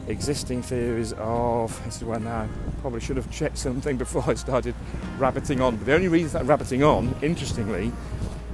existing 0.07 0.61
theories 0.61 1.13
of 1.17 1.79
this 1.85 1.97
is 1.97 2.03
where 2.03 2.19
now 2.19 2.41
I 2.41 2.47
probably 2.81 2.99
should 2.99 3.17
have 3.17 3.29
checked 3.31 3.57
something 3.57 3.97
before 4.05 4.23
I 4.27 4.33
started 4.33 4.75
rabbiting 5.17 5.61
on. 5.61 5.77
But 5.77 5.85
the 5.85 5.93
only 5.93 6.07
reason 6.07 6.41
I'm 6.41 6.47
rabbiting 6.47 6.83
on, 6.83 7.15
interestingly, 7.21 7.91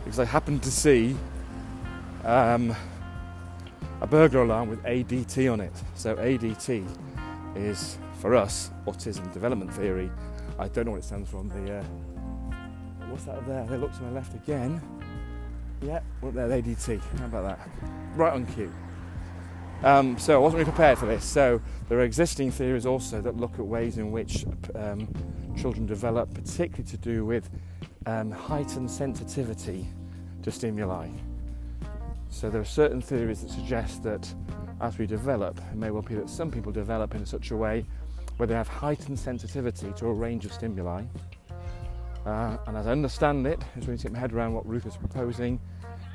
is 0.08 0.20
I 0.20 0.26
happened 0.26 0.64
to 0.64 0.72
see 0.72 1.16
um, 2.24 2.76
a 4.02 4.08
burglar 4.08 4.44
alarm 4.44 4.70
with 4.70 4.84
ADT 4.84 5.52
on 5.52 5.62
it. 5.62 5.74
So 5.96 6.16
ADT 6.16 6.88
is 7.56 7.98
for 8.20 8.36
us 8.36 8.72
autism 8.86 9.32
development 9.34 9.74
theory. 9.74 10.12
I 10.58 10.68
don't 10.70 10.86
know 10.86 10.92
what 10.92 11.02
it 11.02 11.04
stands 11.04 11.30
for. 11.30 11.44
The 11.44 11.80
uh, 11.80 11.84
what's 13.10 13.26
that 13.26 13.46
there? 13.48 13.66
They 13.66 13.78
look 13.78 13.94
to 13.94 14.02
my 14.04 14.12
left 14.12 14.34
again. 14.34 14.82
Yeah, 15.82 16.00
well, 16.22 16.32
there, 16.32 16.48
ADT. 16.48 17.02
How 17.20 17.26
about 17.26 17.44
that? 17.44 17.70
Right 18.16 18.34
on 18.34 18.46
cue. 18.46 18.72
Um, 19.84 20.18
so 20.18 20.36
I 20.36 20.38
wasn't 20.38 20.60
really 20.60 20.72
prepared 20.72 20.98
for 20.98 21.06
this. 21.06 21.24
So 21.24 21.62
there 21.90 22.00
are 22.00 22.04
existing 22.04 22.52
theories 22.52 22.86
also 22.86 23.22
that 23.22 23.38
look 23.38 23.54
at 23.60 23.66
ways 23.66 23.98
in 23.98 24.12
which 24.12 24.46
um, 24.74 25.08
children 25.58 25.86
develop, 25.86 26.34
particularly 26.34 26.90
to 26.90 26.98
do 26.98 27.26
with 27.26 27.50
um, 28.06 28.32
heightened 28.32 28.90
sensitivity 28.90 29.88
to 30.44 30.52
stimuli. 30.52 31.10
So 32.30 32.50
there 32.50 32.62
are 32.62 32.66
certain 32.66 33.02
theories 33.02 33.42
that 33.42 33.50
suggest 33.52 34.04
that 34.04 34.34
as 34.82 34.98
we 34.98 35.06
develop, 35.06 35.60
it 35.72 35.76
may 35.76 35.92
well 35.92 36.02
be 36.02 36.16
that 36.16 36.30
some 36.30 36.52
people 36.52 36.72
develop 36.72 37.16
in 37.16 37.26
such 37.26 37.52
a 37.52 37.56
way 37.56 37.86
where 38.38 38.48
they 38.48 38.54
have 38.54 38.68
heightened 38.68 39.18
sensitivity 39.18 39.94
to 39.98 40.08
a 40.08 40.14
range 40.14 40.46
of 40.46 40.52
stimuli. 40.52 41.04
Uh, 42.26 42.58
and 42.66 42.76
as 42.76 42.88
I 42.88 42.92
understand 42.92 43.46
it, 43.46 43.62
as 43.78 43.88
we 43.88 43.96
get 43.98 44.12
my 44.12 44.20
head 44.20 44.34
around 44.34 44.54
what 44.54 44.68
Ruth 44.68 44.86
is 44.86 44.98
proposing, 44.98 45.60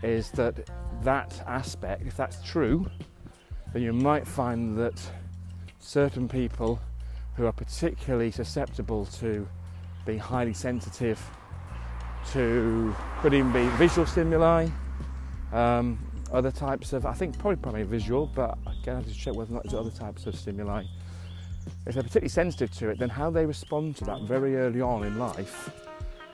is 0.02 0.30
that 0.32 0.68
that 1.02 1.42
aspect, 1.46 2.06
if 2.06 2.16
that's 2.16 2.42
true, 2.42 2.90
then 3.72 3.82
you 3.82 3.92
might 3.92 4.26
find 4.26 4.76
that 4.78 5.00
certain 5.78 6.28
people 6.28 6.80
who 7.36 7.46
are 7.46 7.52
particularly 7.52 8.30
susceptible 8.30 9.06
to 9.06 9.48
being 10.04 10.18
highly 10.18 10.52
sensitive 10.52 11.20
to 12.32 12.94
could 13.20 13.32
even 13.32 13.52
be 13.52 13.66
visual 13.76 14.06
stimuli, 14.06 14.68
um, 15.52 15.98
other 16.32 16.50
types 16.50 16.92
of 16.92 17.06
I 17.06 17.14
think 17.14 17.38
probably 17.38 17.56
primarily 17.56 17.88
visual, 17.88 18.26
but 18.26 18.58
again 18.66 18.96
I 18.96 18.98
have 18.98 19.08
to 19.08 19.14
check 19.14 19.34
whether 19.34 19.52
or 19.52 19.62
not 19.62 19.72
other 19.74 19.90
types 19.90 20.26
of 20.26 20.34
stimuli. 20.34 20.84
If 21.86 21.94
they're 21.94 22.02
particularly 22.02 22.28
sensitive 22.28 22.70
to 22.78 22.90
it, 22.90 22.98
then 22.98 23.08
how 23.08 23.30
they 23.30 23.46
respond 23.46 23.96
to 23.96 24.04
that 24.04 24.22
very 24.22 24.56
early 24.56 24.80
on 24.80 25.04
in 25.04 25.18
life, 25.18 25.70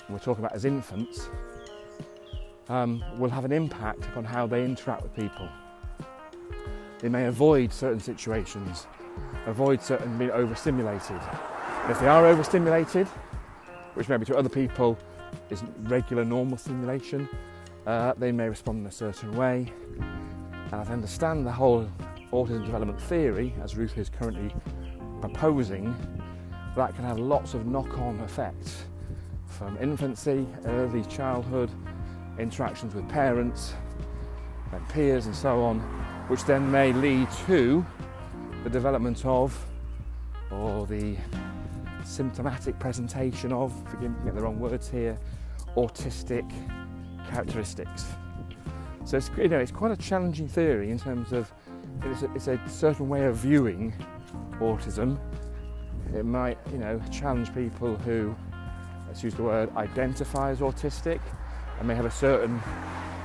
we're 0.09 0.19
talking 0.19 0.45
about 0.45 0.55
as 0.55 0.65
infants, 0.65 1.29
um, 2.69 3.03
will 3.19 3.31
have 3.31 3.45
an 3.45 3.53
impact 3.53 4.05
upon 4.07 4.25
how 4.25 4.47
they 4.47 4.65
interact 4.65 5.03
with 5.03 5.15
people. 5.15 5.49
They 6.99 7.09
may 7.09 7.27
avoid 7.27 7.73
certain 7.73 8.01
situations, 8.01 8.87
avoid 9.47 9.83
certain 9.83 10.17
being 10.19 10.31
overstimulated. 10.31 11.21
And 11.83 11.91
if 11.91 12.01
they 12.01 12.09
are 12.09 12.27
overstimulated, 12.27 13.07
which 13.95 14.09
maybe 14.09 14.25
to 14.27 14.37
other 14.37 14.49
people 14.49 14.99
is 15.51 15.63
regular 15.83 16.25
normal 16.25 16.57
stimulation, 16.57 17.29
uh, 17.87 18.15
they 18.17 18.33
may 18.33 18.49
respond 18.49 18.81
in 18.81 18.87
a 18.87 18.91
certain 18.91 19.33
way. 19.37 19.73
And 20.73 20.75
I 20.75 20.85
understand 20.85 21.47
the 21.47 21.53
whole 21.53 21.89
autism 22.33 22.65
development 22.65 23.01
theory, 23.01 23.55
as 23.63 23.77
Ruth 23.77 23.97
is 23.97 24.09
currently 24.09 24.53
proposing, 25.21 25.95
that 26.77 26.95
can 26.95 27.05
have 27.05 27.19
lots 27.19 27.55
of 27.55 27.67
knock 27.67 27.99
on 27.99 28.21
effects 28.21 28.85
from 29.57 29.69
um, 29.69 29.79
infancy, 29.83 30.47
early 30.67 31.03
childhood, 31.05 31.71
interactions 32.39 32.95
with 32.95 33.09
parents 33.09 33.75
and 34.73 34.87
peers 34.91 35.27
and 35.27 35.35
so 35.35 35.63
on, 35.63 35.81
which 36.29 36.45
then 36.45 36.71
may 36.71 36.93
lead 36.93 37.27
to 37.47 37.85
the 38.65 38.71
development 38.71 39.25
of 39.25 39.67
or 40.51 40.87
the 40.87 41.17
symptomatic 42.05 42.79
presentation 42.79 43.53
of, 43.53 43.73
forgive 43.91 44.11
me, 44.11 44.17
get 44.25 44.35
the 44.35 44.41
wrong 44.41 44.61
words 44.61 44.89
here, 44.89 45.19
autistic 45.77 46.49
characteristics. 47.31 48.07
So 49.05 49.17
it's, 49.17 49.31
you 49.39 49.49
know, 49.49 49.59
it's 49.59 49.73
quite 49.73 49.93
a 49.93 49.97
challenging 49.97 50.49
theory 50.49 50.91
in 50.91 50.99
terms 50.99 51.33
of 51.33 51.51
it's 52.03 52.23
a, 52.23 52.33
it's 52.35 52.49
a 52.49 52.61
certain 52.69 53.09
way 53.09 53.25
of 53.25 53.37
viewing 53.37 53.95
autism. 54.61 55.19
It 56.15 56.25
might, 56.25 56.59
you 56.71 56.79
know, 56.79 57.01
challenge 57.11 57.55
people 57.55 57.97
who, 57.97 58.37
let's 59.17 59.25
use 59.25 59.35
the 59.35 59.43
word, 59.43 59.75
identify 59.77 60.51
as 60.51 60.59
autistic 60.59 61.21
and 61.79 61.89
may 61.89 61.95
have 61.95 62.05
a 62.05 62.11
certain 62.11 62.61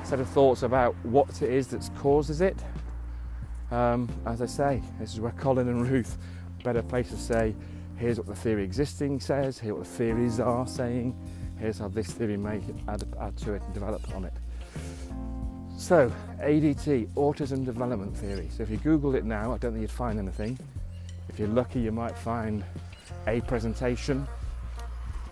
set 0.04 0.20
of 0.20 0.28
thoughts 0.30 0.62
about 0.62 0.94
what 1.02 1.42
it 1.42 1.50
is 1.50 1.66
that 1.66 1.86
causes 1.98 2.40
it. 2.40 2.56
Um, 3.70 4.08
as 4.24 4.40
I 4.40 4.46
say, 4.46 4.82
this 4.98 5.12
is 5.12 5.20
where 5.20 5.32
Colin 5.32 5.68
and 5.68 5.86
Ruth 5.86 6.16
better 6.64 6.82
place 6.82 7.10
to 7.10 7.18
say, 7.18 7.54
here's 7.96 8.16
what 8.16 8.26
the 8.26 8.34
theory 8.34 8.64
existing 8.64 9.20
says, 9.20 9.58
here's 9.58 9.74
what 9.74 9.84
the 9.84 9.90
theories 9.90 10.40
are 10.40 10.66
saying, 10.66 11.14
here's 11.58 11.76
how 11.76 11.88
this 11.88 12.10
theory 12.10 12.38
may 12.38 12.62
add, 12.88 13.04
add 13.20 13.36
to 13.36 13.52
it 13.52 13.60
and 13.60 13.74
develop 13.74 14.14
on 14.14 14.24
it. 14.24 14.32
So, 15.76 16.10
ADT, 16.40 17.08
Autism 17.16 17.66
Development 17.66 18.16
Theory. 18.16 18.48
So 18.56 18.62
if 18.62 18.70
you 18.70 18.78
Google 18.78 19.14
it 19.14 19.26
now, 19.26 19.52
I 19.52 19.58
don't 19.58 19.72
think 19.72 19.82
you'd 19.82 19.90
find 19.90 20.18
anything. 20.18 20.58
If 21.28 21.38
you're 21.38 21.48
lucky, 21.48 21.80
you 21.80 21.92
might 21.92 22.16
find 22.16 22.64
a 23.26 23.42
presentation 23.42 24.26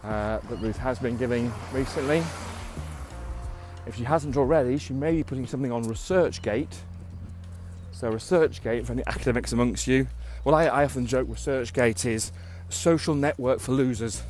uh, 0.04 0.38
that 0.38 0.56
Ruth 0.56 0.78
has 0.78 0.98
been 0.98 1.16
giving 1.16 1.52
recently 1.72 2.22
if 3.86 3.96
she 3.96 4.04
hasn't 4.04 4.36
already, 4.36 4.78
she 4.78 4.92
may 4.92 5.12
be 5.12 5.24
putting 5.24 5.46
something 5.46 5.72
on 5.72 5.84
ResearchGate. 5.84 6.76
So, 7.92 8.12
ResearchGate, 8.12 8.86
for 8.86 8.92
any 8.92 9.02
academics 9.06 9.52
amongst 9.52 9.86
you, 9.86 10.06
well, 10.44 10.54
I, 10.54 10.66
I 10.66 10.84
often 10.84 11.06
joke 11.06 11.28
ResearchGate 11.28 12.06
is 12.06 12.32
social 12.68 13.14
network 13.14 13.58
for 13.58 13.72
losers. 13.72 14.22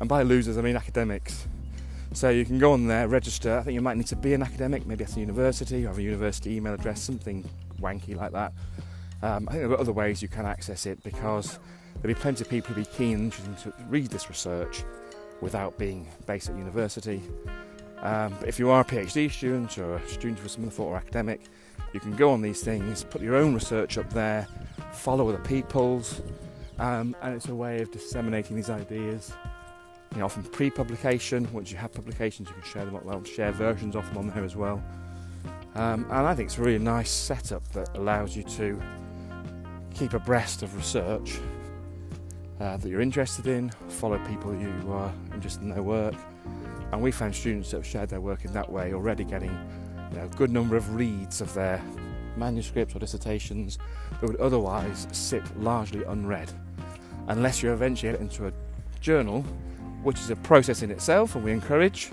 And 0.00 0.08
by 0.08 0.22
losers, 0.22 0.58
I 0.58 0.62
mean 0.62 0.76
academics. 0.76 1.46
So 2.12 2.30
you 2.30 2.44
can 2.44 2.58
go 2.58 2.72
on 2.72 2.88
there, 2.88 3.06
register. 3.06 3.58
I 3.58 3.62
think 3.62 3.74
you 3.74 3.80
might 3.80 3.96
need 3.96 4.06
to 4.08 4.16
be 4.16 4.34
an 4.34 4.42
academic, 4.42 4.86
maybe 4.86 5.04
at 5.04 5.16
a 5.16 5.20
university, 5.20 5.84
or 5.84 5.88
have 5.88 5.98
a 5.98 6.02
university 6.02 6.56
email 6.56 6.74
address, 6.74 7.00
something 7.00 7.48
wanky 7.80 8.16
like 8.16 8.32
that. 8.32 8.52
Um, 9.22 9.48
I 9.48 9.52
think 9.52 9.64
there 9.64 9.72
are 9.72 9.80
other 9.80 9.92
ways 9.92 10.22
you 10.22 10.28
can 10.28 10.46
access 10.46 10.86
it 10.86 11.02
because 11.02 11.58
there'll 11.94 12.14
be 12.14 12.20
plenty 12.20 12.42
of 12.42 12.48
people 12.48 12.74
who'll 12.74 12.84
be 12.84 12.90
keen 12.96 13.14
and 13.14 13.24
interested 13.24 13.76
to 13.76 13.84
read 13.88 14.06
this 14.08 14.28
research 14.28 14.84
without 15.40 15.78
being 15.78 16.06
based 16.26 16.48
at 16.48 16.56
university. 16.56 17.22
Um, 18.02 18.34
but 18.38 18.48
if 18.48 18.58
you 18.58 18.70
are 18.70 18.82
a 18.82 18.84
PhD 18.84 19.30
student 19.30 19.76
or 19.78 19.96
a 19.96 20.08
student 20.08 20.38
of 20.40 20.50
some 20.50 20.64
other 20.64 20.70
thought 20.70 20.88
or 20.88 20.96
academic, 20.96 21.40
You 21.92 22.00
can 22.00 22.14
go 22.14 22.30
on 22.30 22.42
these 22.42 22.60
things, 22.62 23.04
put 23.04 23.22
your 23.22 23.36
own 23.36 23.54
research 23.54 23.96
up 23.98 24.12
there, 24.12 24.46
follow 24.92 25.28
other 25.28 25.38
people's, 25.38 26.20
um, 26.78 27.16
and 27.22 27.34
it's 27.34 27.48
a 27.48 27.54
way 27.54 27.80
of 27.80 27.90
disseminating 27.90 28.56
these 28.56 28.70
ideas. 28.70 29.32
You 30.12 30.18
know, 30.18 30.26
often 30.26 30.42
pre-publication. 30.42 31.48
Once 31.52 31.70
you 31.70 31.76
have 31.78 31.92
publications, 31.92 32.48
you 32.48 32.54
can 32.54 32.62
share 32.64 32.84
them. 32.84 32.96
Up. 32.96 33.04
Well, 33.04 33.22
share 33.24 33.52
versions 33.52 33.96
of 33.96 34.06
them 34.08 34.18
on 34.18 34.28
there 34.28 34.44
as 34.44 34.56
well. 34.56 34.82
Um, 35.74 36.04
and 36.04 36.26
I 36.26 36.34
think 36.34 36.48
it's 36.48 36.58
a 36.58 36.62
really 36.62 36.78
nice 36.78 37.10
setup 37.10 37.66
that 37.72 37.96
allows 37.96 38.36
you 38.36 38.42
to 38.42 38.80
keep 39.94 40.12
abreast 40.12 40.62
of 40.62 40.74
research 40.76 41.38
uh, 42.60 42.76
that 42.76 42.88
you're 42.88 43.00
interested 43.00 43.46
in, 43.46 43.70
follow 43.88 44.18
people 44.26 44.54
you 44.54 44.72
are 44.92 45.12
interested 45.32 45.62
in 45.62 45.70
their 45.70 45.82
work. 45.82 46.14
And 46.92 47.02
we 47.02 47.10
found 47.10 47.34
students 47.34 47.70
that 47.70 47.78
have 47.78 47.86
shared 47.86 48.08
their 48.08 48.20
work 48.20 48.44
in 48.44 48.52
that 48.52 48.70
way 48.70 48.94
already 48.94 49.24
getting 49.24 49.50
you 50.10 50.18
know, 50.18 50.24
a 50.24 50.36
good 50.36 50.50
number 50.50 50.76
of 50.76 50.94
reads 50.94 51.40
of 51.40 51.52
their 51.54 51.82
manuscripts 52.36 52.94
or 52.94 52.98
dissertations 52.98 53.78
that 54.20 54.26
would 54.26 54.40
otherwise 54.40 55.06
sit 55.12 55.42
largely 55.60 56.02
unread, 56.04 56.50
unless 57.28 57.62
you 57.62 57.72
eventually 57.72 58.12
get 58.12 58.20
into 58.20 58.46
a 58.46 58.52
journal, 59.00 59.42
which 60.02 60.18
is 60.18 60.30
a 60.30 60.36
process 60.36 60.82
in 60.82 60.90
itself, 60.90 61.34
and 61.34 61.44
we 61.44 61.52
encourage. 61.52 62.10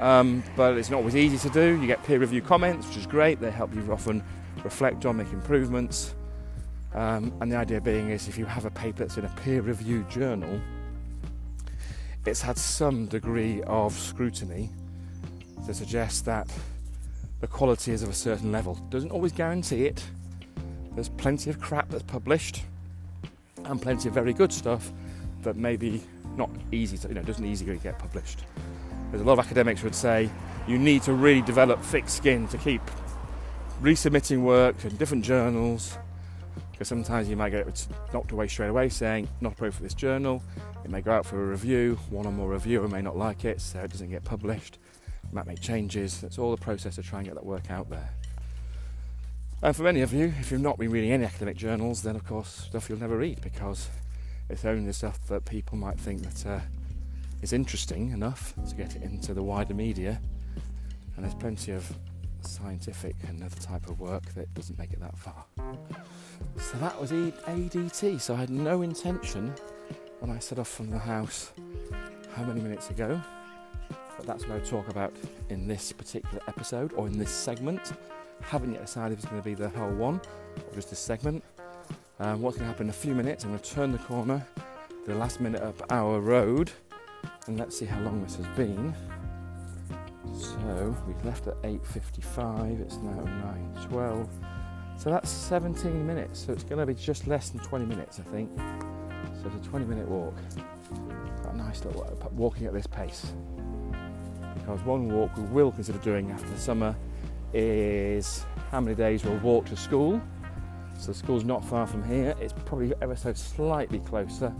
Um, 0.00 0.42
but 0.56 0.78
it's 0.78 0.88
not 0.88 0.98
always 0.98 1.16
easy 1.16 1.36
to 1.36 1.50
do. 1.50 1.78
You 1.78 1.86
get 1.86 2.02
peer 2.04 2.18
review 2.18 2.40
comments, 2.40 2.88
which 2.88 2.96
is 2.96 3.06
great. 3.06 3.38
They 3.38 3.50
help 3.50 3.74
you 3.74 3.86
often 3.92 4.24
reflect 4.64 5.04
on, 5.04 5.18
make 5.18 5.30
improvements. 5.32 6.14
Um, 6.94 7.32
and 7.40 7.50
the 7.52 7.56
idea 7.56 7.80
being 7.80 8.10
is 8.10 8.28
if 8.28 8.36
you 8.36 8.44
have 8.46 8.64
a 8.64 8.70
paper 8.70 9.04
that's 9.04 9.16
in 9.16 9.24
a 9.24 9.28
peer 9.42 9.62
reviewed 9.62 10.08
journal, 10.10 10.60
it's 12.26 12.40
had 12.40 12.58
some 12.58 13.06
degree 13.06 13.62
of 13.62 13.92
scrutiny 13.92 14.70
to 15.66 15.72
suggest 15.74 16.24
that 16.24 16.50
the 17.40 17.46
quality 17.46 17.92
is 17.92 18.02
of 18.02 18.08
a 18.08 18.14
certain 18.14 18.52
level. 18.52 18.74
Doesn't 18.90 19.10
always 19.10 19.32
guarantee 19.32 19.86
it. 19.86 20.04
There's 20.94 21.08
plenty 21.08 21.48
of 21.48 21.60
crap 21.60 21.88
that's 21.88 22.02
published 22.02 22.62
and 23.64 23.80
plenty 23.80 24.08
of 24.08 24.14
very 24.14 24.32
good 24.32 24.52
stuff 24.52 24.92
that 25.42 25.56
maybe 25.56 26.02
not 26.36 26.50
easy 26.72 26.98
to, 26.98 27.08
you 27.08 27.14
know, 27.14 27.22
doesn't 27.22 27.44
easily 27.44 27.78
get 27.78 27.98
published. 27.98 28.44
There's 29.10 29.22
a 29.22 29.24
lot 29.24 29.38
of 29.38 29.44
academics 29.44 29.82
would 29.82 29.94
say 29.94 30.28
you 30.66 30.78
need 30.78 31.02
to 31.02 31.12
really 31.12 31.42
develop 31.42 31.80
thick 31.82 32.08
skin 32.08 32.48
to 32.48 32.58
keep 32.58 32.82
resubmitting 33.80 34.42
work 34.42 34.84
in 34.84 34.94
different 34.96 35.24
journals 35.24 35.96
because 36.80 36.88
sometimes 36.88 37.28
you 37.28 37.36
might 37.36 37.50
get 37.50 37.68
it 37.68 37.88
knocked 38.14 38.32
away 38.32 38.48
straight 38.48 38.68
away 38.68 38.88
saying 38.88 39.28
not 39.42 39.52
approved 39.52 39.76
for 39.76 39.82
this 39.82 39.92
journal. 39.92 40.42
It 40.82 40.90
may 40.90 41.02
go 41.02 41.12
out 41.12 41.26
for 41.26 41.38
a 41.42 41.46
review, 41.46 41.98
one 42.08 42.24
or 42.24 42.32
more 42.32 42.48
reviewer 42.48 42.88
may 42.88 43.02
not 43.02 43.18
like 43.18 43.44
it, 43.44 43.60
so 43.60 43.80
it 43.80 43.90
doesn't 43.90 44.08
get 44.08 44.24
published. 44.24 44.78
You 45.24 45.34
might 45.34 45.46
make 45.46 45.60
changes. 45.60 46.22
That's 46.22 46.38
all 46.38 46.50
the 46.50 46.56
process 46.56 46.94
to 46.94 47.02
try 47.02 47.18
and 47.18 47.28
get 47.28 47.34
that 47.34 47.44
work 47.44 47.70
out 47.70 47.90
there. 47.90 48.08
And 49.62 49.76
for 49.76 49.82
many 49.82 50.00
of 50.00 50.14
you, 50.14 50.32
if 50.40 50.50
you've 50.50 50.62
not 50.62 50.78
been 50.78 50.90
reading 50.90 51.12
any 51.12 51.26
academic 51.26 51.58
journals, 51.58 52.00
then 52.00 52.16
of 52.16 52.24
course 52.24 52.48
stuff 52.48 52.88
you'll 52.88 52.98
never 52.98 53.18
read 53.18 53.42
because 53.42 53.90
it's 54.48 54.64
only 54.64 54.86
the 54.86 54.94
stuff 54.94 55.22
that 55.26 55.44
people 55.44 55.76
might 55.76 56.00
think 56.00 56.22
that 56.22 56.46
uh, 56.50 56.60
is 57.42 57.52
interesting 57.52 58.12
enough 58.12 58.54
to 58.70 58.74
get 58.74 58.96
it 58.96 59.02
into 59.02 59.34
the 59.34 59.42
wider 59.42 59.74
media. 59.74 60.18
And 61.16 61.26
there's 61.26 61.34
plenty 61.34 61.72
of 61.72 61.92
scientific 62.48 63.16
and 63.28 63.42
other 63.42 63.56
type 63.56 63.88
of 63.88 64.00
work 64.00 64.24
that 64.34 64.52
doesn't 64.54 64.78
make 64.78 64.92
it 64.92 65.00
that 65.00 65.16
far. 65.18 65.44
So 66.56 66.76
that 66.78 67.00
was 67.00 67.12
ADT. 67.12 68.20
So 68.20 68.34
I 68.34 68.38
had 68.38 68.50
no 68.50 68.82
intention 68.82 69.54
when 70.20 70.30
I 70.30 70.38
set 70.38 70.58
off 70.58 70.68
from 70.68 70.90
the 70.90 70.98
house 70.98 71.52
how 72.34 72.44
many 72.44 72.60
minutes 72.60 72.90
ago. 72.90 73.20
But 74.16 74.26
that's 74.26 74.46
what 74.46 74.60
I'll 74.60 74.66
talk 74.66 74.88
about 74.88 75.12
in 75.48 75.66
this 75.66 75.92
particular 75.92 76.40
episode 76.46 76.92
or 76.94 77.06
in 77.06 77.18
this 77.18 77.30
segment. 77.30 77.92
Haven't 78.42 78.72
yet 78.72 78.86
decided 78.86 79.18
if 79.18 79.24
it's 79.24 79.30
going 79.30 79.42
to 79.42 79.44
be 79.44 79.54
the 79.54 79.68
whole 79.70 79.92
one 79.92 80.20
or 80.56 80.74
just 80.74 80.90
this 80.90 80.98
segment. 80.98 81.42
Um, 82.18 82.42
what's 82.42 82.56
going 82.56 82.66
to 82.66 82.72
happen 82.72 82.86
in 82.86 82.90
a 82.90 82.92
few 82.92 83.14
minutes? 83.14 83.44
I'm 83.44 83.50
going 83.50 83.62
to 83.62 83.70
turn 83.70 83.92
the 83.92 83.98
corner, 83.98 84.46
the 85.06 85.14
last 85.14 85.40
minute 85.40 85.62
up 85.62 85.80
our 85.90 86.20
road, 86.20 86.70
and 87.46 87.58
let's 87.58 87.78
see 87.78 87.86
how 87.86 87.98
long 88.00 88.22
this 88.22 88.36
has 88.36 88.46
been. 88.48 88.94
So 90.60 90.96
we 91.06 91.14
left 91.24 91.46
at 91.46 91.60
8:55. 91.62 92.80
It's 92.80 92.96
now 92.98 93.22
9:12. 93.90 94.28
So 94.96 95.08
that's 95.10 95.30
17 95.30 96.06
minutes. 96.06 96.44
So 96.44 96.52
it's 96.52 96.64
going 96.64 96.78
to 96.78 96.86
be 96.86 96.94
just 96.94 97.26
less 97.26 97.48
than 97.50 97.60
20 97.62 97.86
minutes, 97.86 98.20
I 98.20 98.30
think. 98.30 98.50
So 99.40 99.46
it's 99.46 99.66
a 99.66 99.70
20-minute 99.70 100.06
walk. 100.06 100.34
a 101.48 101.56
nice 101.56 101.84
little 101.84 102.06
walking 102.32 102.66
at 102.66 102.74
this 102.74 102.86
pace. 102.86 103.32
Because 104.54 104.82
one 104.82 105.08
walk 105.08 105.34
we 105.36 105.44
will 105.44 105.72
consider 105.72 105.98
doing 105.98 106.30
after 106.30 106.48
the 106.50 106.58
summer 106.58 106.94
is 107.54 108.44
how 108.70 108.80
many 108.80 108.94
days 108.94 109.24
we'll 109.24 109.38
walk 109.38 109.66
to 109.66 109.76
school. 109.76 110.20
So 110.98 111.12
the 111.12 111.18
school's 111.18 111.44
not 111.44 111.64
far 111.64 111.86
from 111.86 112.04
here. 112.04 112.34
It's 112.38 112.52
probably 112.52 112.92
ever 113.00 113.16
so 113.16 113.32
slightly 113.32 114.00
closer. 114.00 114.54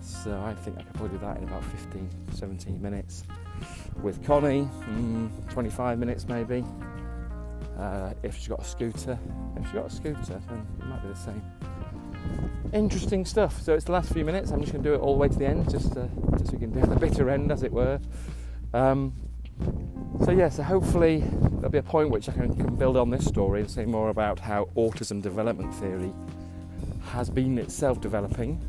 So 0.00 0.36
I 0.42 0.52
think 0.54 0.78
I 0.78 0.82
could 0.82 0.94
probably 0.94 1.16
do 1.16 1.24
that 1.24 1.36
in 1.36 1.44
about 1.44 1.64
15, 1.64 2.08
17 2.32 2.82
minutes. 2.82 3.22
With 4.02 4.24
Connie, 4.24 4.68
mm, 4.88 5.50
25 5.50 5.98
minutes 5.98 6.28
maybe. 6.28 6.64
Uh, 7.78 8.12
if 8.22 8.36
she's 8.36 8.48
got 8.48 8.60
a 8.60 8.64
scooter, 8.64 9.18
if 9.56 9.64
she's 9.64 9.72
got 9.72 9.86
a 9.86 9.90
scooter, 9.90 10.40
then 10.48 10.66
it 10.80 10.86
might 10.86 11.02
be 11.02 11.08
the 11.08 11.14
same. 11.14 11.42
Interesting 12.72 13.24
stuff. 13.24 13.60
So 13.62 13.74
it's 13.74 13.84
the 13.84 13.92
last 13.92 14.12
few 14.12 14.24
minutes. 14.24 14.50
I'm 14.50 14.60
just 14.60 14.72
going 14.72 14.82
to 14.82 14.90
do 14.90 14.94
it 14.94 15.00
all 15.00 15.14
the 15.14 15.20
way 15.20 15.28
to 15.28 15.38
the 15.38 15.46
end, 15.46 15.70
just, 15.70 15.96
uh, 15.96 16.06
just 16.36 16.46
so 16.46 16.52
we 16.52 16.58
can 16.58 16.72
do 16.72 16.80
the 16.86 16.96
bitter 16.96 17.30
end, 17.30 17.50
as 17.52 17.62
it 17.62 17.72
were. 17.72 18.00
Um, 18.74 19.14
so 20.24 20.32
yeah, 20.32 20.48
so 20.48 20.62
hopefully 20.62 21.22
there'll 21.40 21.70
be 21.70 21.78
a 21.78 21.82
point 21.82 22.10
which 22.10 22.28
I 22.28 22.32
can, 22.32 22.54
can 22.54 22.76
build 22.76 22.96
on 22.96 23.10
this 23.10 23.24
story 23.24 23.60
and 23.60 23.70
say 23.70 23.84
more 23.84 24.10
about 24.10 24.38
how 24.38 24.68
autism 24.76 25.22
development 25.22 25.74
theory 25.76 26.12
has 27.12 27.30
been 27.30 27.58
itself 27.58 28.00
developing 28.00 28.60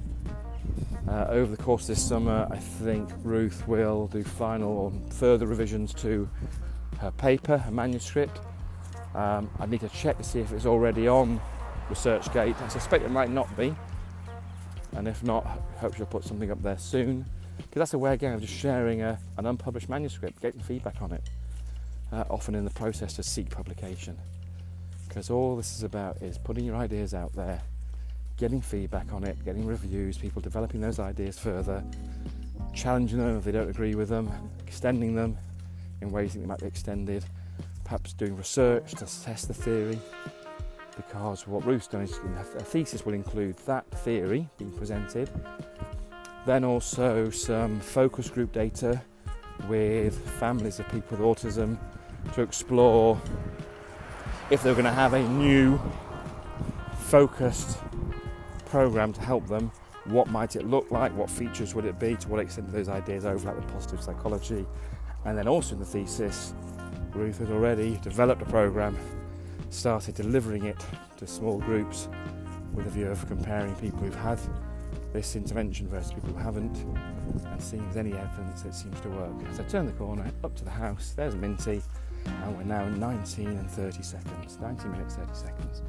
uh, 1.10 1.26
over 1.30 1.56
the 1.56 1.62
course 1.62 1.84
of 1.84 1.88
this 1.88 2.08
summer, 2.08 2.48
I 2.52 2.58
think 2.58 3.10
Ruth 3.24 3.68
will 3.68 4.08
do 4.08 4.24
final 4.24 4.72
or 4.72 5.14
further 5.14 5.48
revisions 5.48 5.92
to 5.96 6.30
her 7.00 7.10
paper, 7.12 7.58
her 7.58 7.72
manuscript. 7.72 8.40
Um, 9.16 9.50
I 9.60 9.66
need 9.66 9.80
to 9.80 9.90
check 9.90 10.18
to 10.18 10.24
see 10.24 10.40
if 10.40 10.52
it's 10.52 10.68
already 10.68 11.08
on 11.08 11.42
ResearchGate. 11.90 12.62
I 12.62 12.68
suspect 12.68 13.04
it 13.04 13.10
might 13.10 13.32
not 13.32 13.56
be, 13.58 13.76
and 14.96 15.08
if 15.08 15.24
not, 15.24 15.48
I 15.48 15.80
hope 15.80 15.96
she'll 15.96 16.06
put 16.06 16.24
something 16.26 16.52
up 16.52 16.62
there 16.62 16.78
soon. 16.78 17.26
Because 17.58 17.80
that's 17.80 17.94
a 17.94 17.98
way 17.98 18.14
again 18.14 18.34
of 18.34 18.42
just 18.42 18.54
sharing 18.54 19.02
a, 19.02 19.20
an 19.38 19.48
unpublished 19.48 19.90
manuscript, 19.90 20.40
getting 20.42 20.62
feedback 20.62 21.02
on 21.02 21.12
it, 21.12 21.24
uh, 22.12 22.24
often 22.30 22.54
in 22.54 22.66
the 22.66 22.72
process 22.72 23.14
to 23.14 23.24
seek 23.24 23.50
publication. 23.50 24.16
Because 25.08 25.32
all 25.32 25.56
this 25.56 25.76
is 25.76 25.82
about 25.82 26.22
is 26.22 26.38
putting 26.38 26.66
your 26.66 26.76
ideas 26.76 27.16
out 27.16 27.34
there 27.34 27.62
getting 28.40 28.62
feedback 28.62 29.12
on 29.12 29.26
it, 29.26 29.38
getting 29.44 29.66
reviews, 29.66 30.18
people 30.18 30.42
developing 30.42 30.80
those 30.80 30.98
ideas 30.98 31.38
further, 31.38 31.84
challenging 32.74 33.18
them 33.18 33.38
if 33.38 33.44
they 33.44 33.52
don't 33.52 33.70
agree 33.70 33.96
with 33.96 34.08
them, 34.08 34.32
extending 34.66 35.14
them 35.14 35.38
in 36.02 36.10
ways 36.10 36.34
that 36.34 36.40
they 36.40 36.46
might 36.46 36.60
be 36.60 36.66
extended, 36.66 37.26
perhaps 37.84 38.14
doing 38.14 38.36
research 38.38 38.92
to 38.92 39.06
test 39.24 39.50
the 39.50 39.54
theory. 39.54 40.00
Because 40.96 41.48
what 41.48 41.66
Ruth's 41.66 41.88
done 41.88 42.02
is 42.02 42.18
a 42.38 42.64
thesis 42.64 43.06
will 43.06 43.14
include 43.14 43.58
that 43.66 43.86
theory 43.92 44.50
being 44.58 44.72
presented, 44.72 45.30
then 46.46 46.64
also 46.64 47.30
some 47.30 47.82
focus 47.82 48.30
group 48.30 48.54
data 48.54 49.02
with 49.68 50.18
families 50.40 50.80
of 50.80 50.88
people 50.90 51.18
with 51.18 51.20
autism 51.20 51.78
to 52.34 52.42
explore 52.42 53.22
if 54.50 54.64
they're 54.64 54.74
going 54.74 54.86
to 54.86 54.92
have 54.92 55.14
a 55.14 55.28
new 55.30 55.80
focused 56.98 57.78
program 58.70 59.12
to 59.14 59.22
help 59.22 59.48
them. 59.48 59.72
What 60.06 60.30
might 60.30 60.56
it 60.56 60.66
look 60.66 60.92
like? 60.92 61.16
What 61.16 61.30
features 61.30 61.76
would 61.76 61.86
it 61.86 62.00
be? 62.00 62.16
To 62.16 62.30
what 62.30 62.40
extent 62.40 62.68
do 62.68 62.74
those 62.74 62.90
ideas 62.90 63.26
overlap 63.26 63.56
with 63.56 63.68
positive 63.68 64.02
psychology? 64.02 64.66
And 65.26 65.38
then 65.38 65.48
also 65.48 65.74
in 65.74 65.80
the 65.80 65.86
thesis, 65.86 66.54
Ruth 67.14 67.40
has 67.40 67.50
already 67.50 68.00
developed 68.02 68.42
a 68.42 68.46
program, 68.46 68.98
started 69.70 70.16
delivering 70.16 70.66
it 70.66 70.78
to 71.18 71.28
small 71.28 71.60
groups 71.60 72.08
with 72.74 72.88
a 72.88 72.90
view 72.90 73.08
of 73.08 73.28
comparing 73.28 73.76
people 73.76 74.00
who've 74.00 74.16
had 74.16 74.40
this 75.12 75.36
intervention 75.36 75.88
versus 75.88 76.14
people 76.14 76.30
who 76.30 76.38
haven't 76.38 76.78
and 77.46 77.62
seeing 77.62 77.84
if 77.84 77.94
there's 77.94 78.06
any 78.06 78.16
evidence 78.16 78.62
that 78.62 78.74
seems 78.74 79.00
to 79.02 79.10
work. 79.10 79.32
So 79.54 79.64
I 79.64 79.68
turn 79.68 79.86
the 79.86 79.92
corner 79.94 80.32
up 80.44 80.56
to 80.56 80.64
the 80.64 80.70
house, 80.70 81.14
there's 81.16 81.36
Minty, 81.36 81.82
and 82.26 82.58
we're 82.58 82.64
now 82.64 82.88
19 82.88 83.48
and 83.48 83.70
30 83.72 84.04
seconds, 84.04 84.58
19 84.62 84.92
minutes, 84.92 85.16
30 85.16 85.34
seconds. 85.34 85.82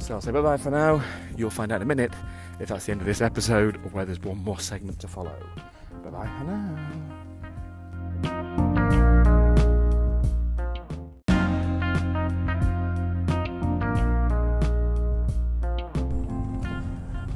So 0.00 0.14
I'll 0.14 0.20
say 0.22 0.32
bye 0.32 0.40
bye 0.40 0.56
for 0.56 0.70
now. 0.70 1.02
You'll 1.36 1.50
find 1.50 1.70
out 1.70 1.76
in 1.76 1.82
a 1.82 1.84
minute 1.84 2.12
if 2.58 2.70
that's 2.70 2.86
the 2.86 2.92
end 2.92 3.02
of 3.02 3.06
this 3.06 3.20
episode 3.20 3.76
or 3.76 3.90
whether 3.90 4.06
there's 4.06 4.24
one 4.24 4.38
more 4.42 4.58
segment 4.58 4.98
to 5.00 5.08
follow. 5.08 5.36
Bye 6.02 6.10
bye 6.10 6.26
for 6.38 6.44
now. 6.44 7.20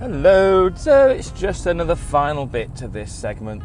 Hello, 0.00 0.70
so 0.74 1.09
it's 1.09 1.31
just 1.33 1.66
another 1.66 1.94
final 1.94 2.46
bit 2.46 2.74
to 2.77 2.88
this 2.88 3.12
segment. 3.12 3.62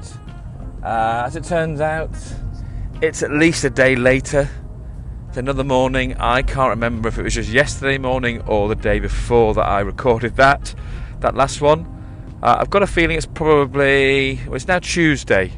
Uh, 0.83 1.23
as 1.25 1.35
it 1.38 1.45
turns 1.45 1.81
out, 1.81 2.12
it's 3.01 3.23
at 3.23 3.31
least 3.31 3.63
a 3.63 3.69
day 3.69 3.95
later 3.95 4.49
another 5.37 5.63
morning. 5.63 6.15
I 6.17 6.41
can't 6.41 6.69
remember 6.69 7.07
if 7.07 7.17
it 7.17 7.23
was 7.23 7.35
just 7.35 7.49
yesterday 7.49 7.97
morning 7.97 8.41
or 8.41 8.67
the 8.67 8.75
day 8.75 8.99
before 8.99 9.53
that 9.53 9.65
I 9.65 9.81
recorded 9.81 10.35
that, 10.37 10.73
that 11.19 11.35
last 11.35 11.61
one. 11.61 11.85
Uh, 12.41 12.57
I've 12.59 12.69
got 12.69 12.83
a 12.83 12.87
feeling 12.87 13.17
it's 13.17 13.25
probably, 13.25 14.39
well, 14.45 14.55
it's 14.55 14.67
now 14.67 14.79
Tuesday. 14.79 15.51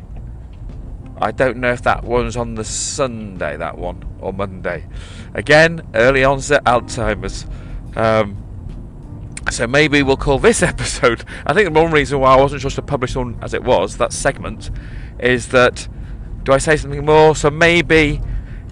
I 1.17 1.31
don't 1.31 1.57
know 1.57 1.71
if 1.71 1.83
that 1.83 2.03
one's 2.03 2.35
on 2.35 2.55
the 2.55 2.63
Sunday, 2.63 3.55
that 3.57 3.77
one, 3.77 4.03
or 4.19 4.33
Monday. 4.33 4.87
Again, 5.33 5.81
early 5.93 6.23
onset 6.23 6.63
Alzheimer's. 6.65 7.45
Um, 7.95 8.37
so 9.51 9.67
maybe 9.67 10.03
we'll 10.03 10.17
call 10.17 10.39
this 10.39 10.63
episode. 10.63 11.23
I 11.45 11.53
think 11.53 11.73
the 11.73 11.79
one 11.79 11.91
reason 11.91 12.19
why 12.19 12.33
I 12.33 12.41
wasn't 12.41 12.61
supposed 12.61 12.75
to 12.75 12.81
publish 12.81 13.15
one 13.15 13.37
as 13.41 13.53
it 13.53 13.63
was, 13.63 13.97
that 13.97 14.11
segment, 14.11 14.71
is 15.19 15.49
that 15.49 15.87
do 16.43 16.53
I 16.53 16.57
say 16.57 16.75
something 16.75 17.05
more? 17.05 17.35
So 17.35 17.51
maybe 17.51 18.19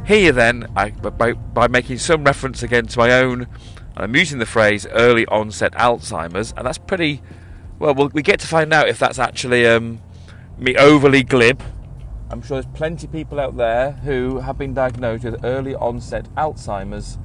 here 0.10 0.32
then, 0.32 0.66
I, 0.76 0.90
by, 0.90 1.34
by 1.34 1.68
making 1.68 2.00
some 2.00 2.24
reference 2.24 2.64
again 2.64 2.88
to 2.88 2.98
my 2.98 3.12
own, 3.12 3.46
I'm 3.96 4.16
using 4.16 4.40
the 4.40 4.46
phrase 4.48 4.88
early 4.90 5.28
onset 5.28 5.74
Alzheimer's, 5.74 6.52
and 6.58 6.66
that's 6.66 6.80
pretty 6.80 7.22
well. 7.78 7.94
we'll 7.94 8.10
we 8.10 8.24
get 8.24 8.40
to 8.40 8.48
find 8.48 8.74
out 8.74 8.90
if 8.90 8.98
that's 8.98 9.20
actually 9.20 9.68
um, 9.68 10.02
me 10.58 10.76
overly 10.76 11.22
glib. 11.22 11.62
I'm 12.32 12.42
sure 12.42 12.60
there's 12.60 12.76
plenty 12.76 13.06
of 13.06 13.14
people 13.14 13.40
out 13.40 13.56
there 13.56 13.92
who 13.92 14.40
have 14.40 14.58
been 14.58 14.74
diagnosed 14.74 15.26
with 15.26 15.46
early 15.46 15.76
onset 15.76 16.26
Alzheimer's 16.36 17.20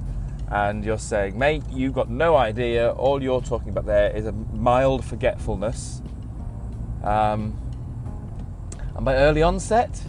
and 0.48 0.84
you're 0.84 0.98
saying, 0.98 1.38
mate, 1.38 1.62
you've 1.70 1.94
got 1.94 2.10
no 2.10 2.36
idea. 2.36 2.92
All 2.92 3.22
you're 3.22 3.40
talking 3.40 3.70
about 3.70 3.86
there 3.86 4.14
is 4.14 4.26
a 4.26 4.32
mild 4.32 5.06
forgetfulness. 5.06 6.02
Um, 7.02 7.58
and 8.94 9.06
by 9.06 9.14
early 9.16 9.42
onset, 9.42 10.02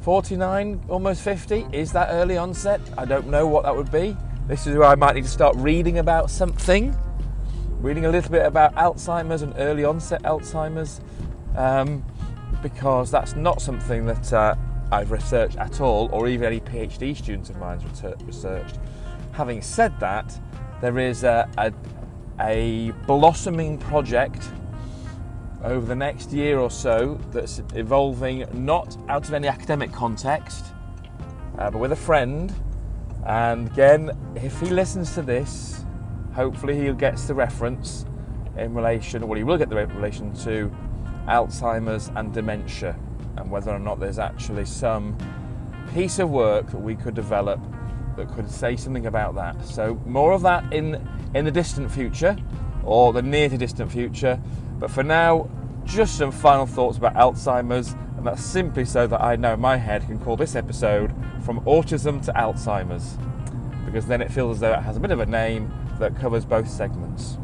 49, 0.00 0.84
almost 0.88 1.22
50, 1.22 1.66
is 1.72 1.92
that 1.92 2.08
early 2.10 2.36
onset? 2.36 2.80
I 2.96 3.04
don't 3.04 3.28
know 3.28 3.46
what 3.46 3.64
that 3.64 3.74
would 3.74 3.90
be. 3.90 4.16
This 4.46 4.66
is 4.66 4.76
where 4.76 4.88
I 4.88 4.94
might 4.94 5.14
need 5.14 5.24
to 5.24 5.30
start 5.30 5.56
reading 5.56 5.98
about 5.98 6.30
something, 6.30 6.96
reading 7.80 8.06
a 8.06 8.10
little 8.10 8.30
bit 8.30 8.46
about 8.46 8.74
Alzheimer's 8.76 9.42
and 9.42 9.52
early 9.58 9.84
onset 9.84 10.22
Alzheimer's, 10.22 11.00
um, 11.56 12.04
because 12.62 13.10
that's 13.10 13.36
not 13.36 13.60
something 13.60 14.06
that 14.06 14.32
uh, 14.32 14.54
I've 14.90 15.10
researched 15.10 15.56
at 15.58 15.80
all, 15.80 16.08
or 16.12 16.28
even 16.28 16.46
any 16.46 16.60
PhD 16.60 17.16
students 17.16 17.50
of 17.50 17.58
mine 17.58 17.80
have 17.80 18.22
researched. 18.24 18.78
Having 19.32 19.62
said 19.62 19.98
that, 20.00 20.40
there 20.80 20.98
is 20.98 21.24
a, 21.24 21.48
a, 21.58 21.72
a 22.40 22.92
blossoming 23.06 23.78
project 23.78 24.48
over 25.64 25.86
the 25.86 25.94
next 25.94 26.32
year 26.32 26.58
or 26.58 26.70
so 26.70 27.18
that's 27.32 27.60
evolving 27.74 28.46
not 28.52 28.96
out 29.08 29.26
of 29.26 29.34
any 29.34 29.48
academic 29.48 29.92
context, 29.92 30.66
uh, 31.58 31.70
but 31.70 31.78
with 31.78 31.92
a 31.92 31.96
friend. 31.96 32.54
And 33.26 33.68
again, 33.68 34.10
if 34.36 34.58
he 34.60 34.66
listens 34.66 35.14
to 35.14 35.22
this, 35.22 35.84
hopefully 36.32 36.78
he 36.78 36.92
gets 36.92 37.24
the 37.24 37.34
reference 37.34 38.06
in 38.56 38.74
relation, 38.74 39.26
well, 39.26 39.36
he 39.36 39.44
will 39.44 39.58
get 39.58 39.68
the 39.68 39.86
relation 39.86 40.32
to 40.44 40.70
Alzheimer's 41.26 42.10
and 42.16 42.32
dementia, 42.32 42.96
and 43.36 43.50
whether 43.50 43.70
or 43.70 43.78
not 43.78 44.00
there's 44.00 44.18
actually 44.18 44.64
some 44.64 45.16
piece 45.92 46.18
of 46.18 46.30
work 46.30 46.70
that 46.70 46.80
we 46.80 46.94
could 46.94 47.14
develop 47.14 47.60
that 48.16 48.28
could 48.34 48.50
say 48.50 48.76
something 48.76 49.06
about 49.06 49.34
that. 49.36 49.64
So 49.64 50.00
more 50.06 50.32
of 50.32 50.42
that 50.42 50.72
in 50.72 51.06
in 51.34 51.44
the 51.44 51.50
distant 51.50 51.90
future 51.90 52.36
or 52.84 53.12
the 53.12 53.22
near 53.22 53.48
to 53.48 53.56
distant 53.56 53.90
future. 53.92 54.40
But 54.78 54.90
for 54.90 55.02
now, 55.02 55.48
just 55.84 56.16
some 56.16 56.30
final 56.30 56.66
thoughts 56.66 56.98
about 56.98 57.14
Alzheimer's, 57.14 57.92
and 58.16 58.26
that's 58.26 58.44
simply 58.44 58.84
so 58.84 59.06
that 59.06 59.20
I 59.20 59.36
know 59.36 59.56
my 59.56 59.76
head 59.76 60.06
can 60.06 60.18
call 60.18 60.36
this 60.36 60.54
episode 60.54 61.12
From 61.44 61.60
Autism 61.62 62.24
to 62.26 62.32
Alzheimer's, 62.32 63.16
because 63.84 64.06
then 64.06 64.20
it 64.20 64.30
feels 64.30 64.56
as 64.56 64.60
though 64.60 64.72
it 64.72 64.82
has 64.82 64.96
a 64.96 65.00
bit 65.00 65.10
of 65.10 65.20
a 65.20 65.26
name 65.26 65.72
that 65.98 66.16
covers 66.16 66.44
both 66.44 66.68
segments. 66.68 67.38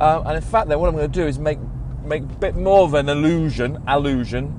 Um, 0.00 0.26
and 0.26 0.36
in 0.36 0.42
fact, 0.42 0.68
then 0.68 0.78
what 0.78 0.88
I'm 0.88 0.94
going 0.94 1.10
to 1.10 1.20
do 1.20 1.26
is 1.26 1.38
make 1.38 1.58
make 2.04 2.22
a 2.22 2.26
bit 2.26 2.54
more 2.54 2.84
of 2.84 2.94
an 2.94 3.08
allusion 3.08 3.82
allusion 3.86 4.54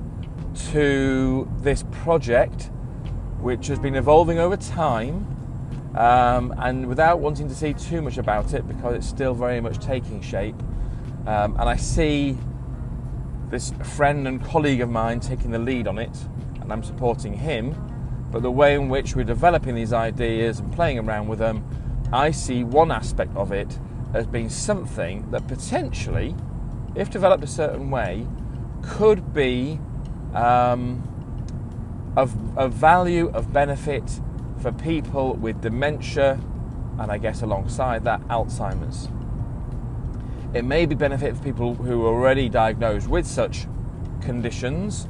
to 0.70 1.50
this 1.62 1.84
project 1.90 2.70
which 3.40 3.66
has 3.66 3.78
been 3.78 3.96
evolving 3.96 4.38
over 4.38 4.56
time 4.56 5.26
um, 5.96 6.54
and 6.58 6.86
without 6.86 7.18
wanting 7.18 7.48
to 7.48 7.54
say 7.54 7.72
too 7.72 8.00
much 8.02 8.18
about 8.18 8.54
it 8.54 8.68
because 8.68 8.94
it's 8.94 9.08
still 9.08 9.34
very 9.34 9.60
much 9.60 9.78
taking 9.78 10.20
shape. 10.20 10.54
Um, 11.30 11.54
and 11.60 11.68
I 11.68 11.76
see 11.76 12.36
this 13.50 13.72
friend 13.84 14.26
and 14.26 14.44
colleague 14.44 14.80
of 14.80 14.90
mine 14.90 15.20
taking 15.20 15.52
the 15.52 15.60
lead 15.60 15.86
on 15.86 15.96
it, 15.96 16.10
and 16.60 16.72
I'm 16.72 16.82
supporting 16.82 17.34
him. 17.34 17.76
But 18.32 18.42
the 18.42 18.50
way 18.50 18.74
in 18.74 18.88
which 18.88 19.14
we're 19.14 19.22
developing 19.22 19.76
these 19.76 19.92
ideas 19.92 20.58
and 20.58 20.72
playing 20.72 20.98
around 20.98 21.28
with 21.28 21.38
them, 21.38 21.64
I 22.12 22.32
see 22.32 22.64
one 22.64 22.90
aspect 22.90 23.36
of 23.36 23.52
it 23.52 23.78
as 24.12 24.26
being 24.26 24.48
something 24.48 25.30
that 25.30 25.46
potentially, 25.46 26.34
if 26.96 27.10
developed 27.10 27.44
a 27.44 27.46
certain 27.46 27.92
way, 27.92 28.26
could 28.82 29.32
be 29.32 29.78
um, 30.34 32.12
of, 32.16 32.58
of 32.58 32.72
value, 32.72 33.28
of 33.28 33.52
benefit 33.52 34.20
for 34.60 34.72
people 34.72 35.34
with 35.34 35.60
dementia, 35.60 36.40
and 36.98 37.12
I 37.12 37.18
guess 37.18 37.40
alongside 37.40 38.02
that, 38.02 38.20
Alzheimer's. 38.22 39.08
It 40.52 40.64
may 40.64 40.84
be 40.84 40.96
benefit 40.96 41.36
for 41.36 41.44
people 41.44 41.74
who 41.74 42.04
are 42.06 42.08
already 42.08 42.48
diagnosed 42.48 43.08
with 43.08 43.24
such 43.24 43.66
conditions, 44.20 45.08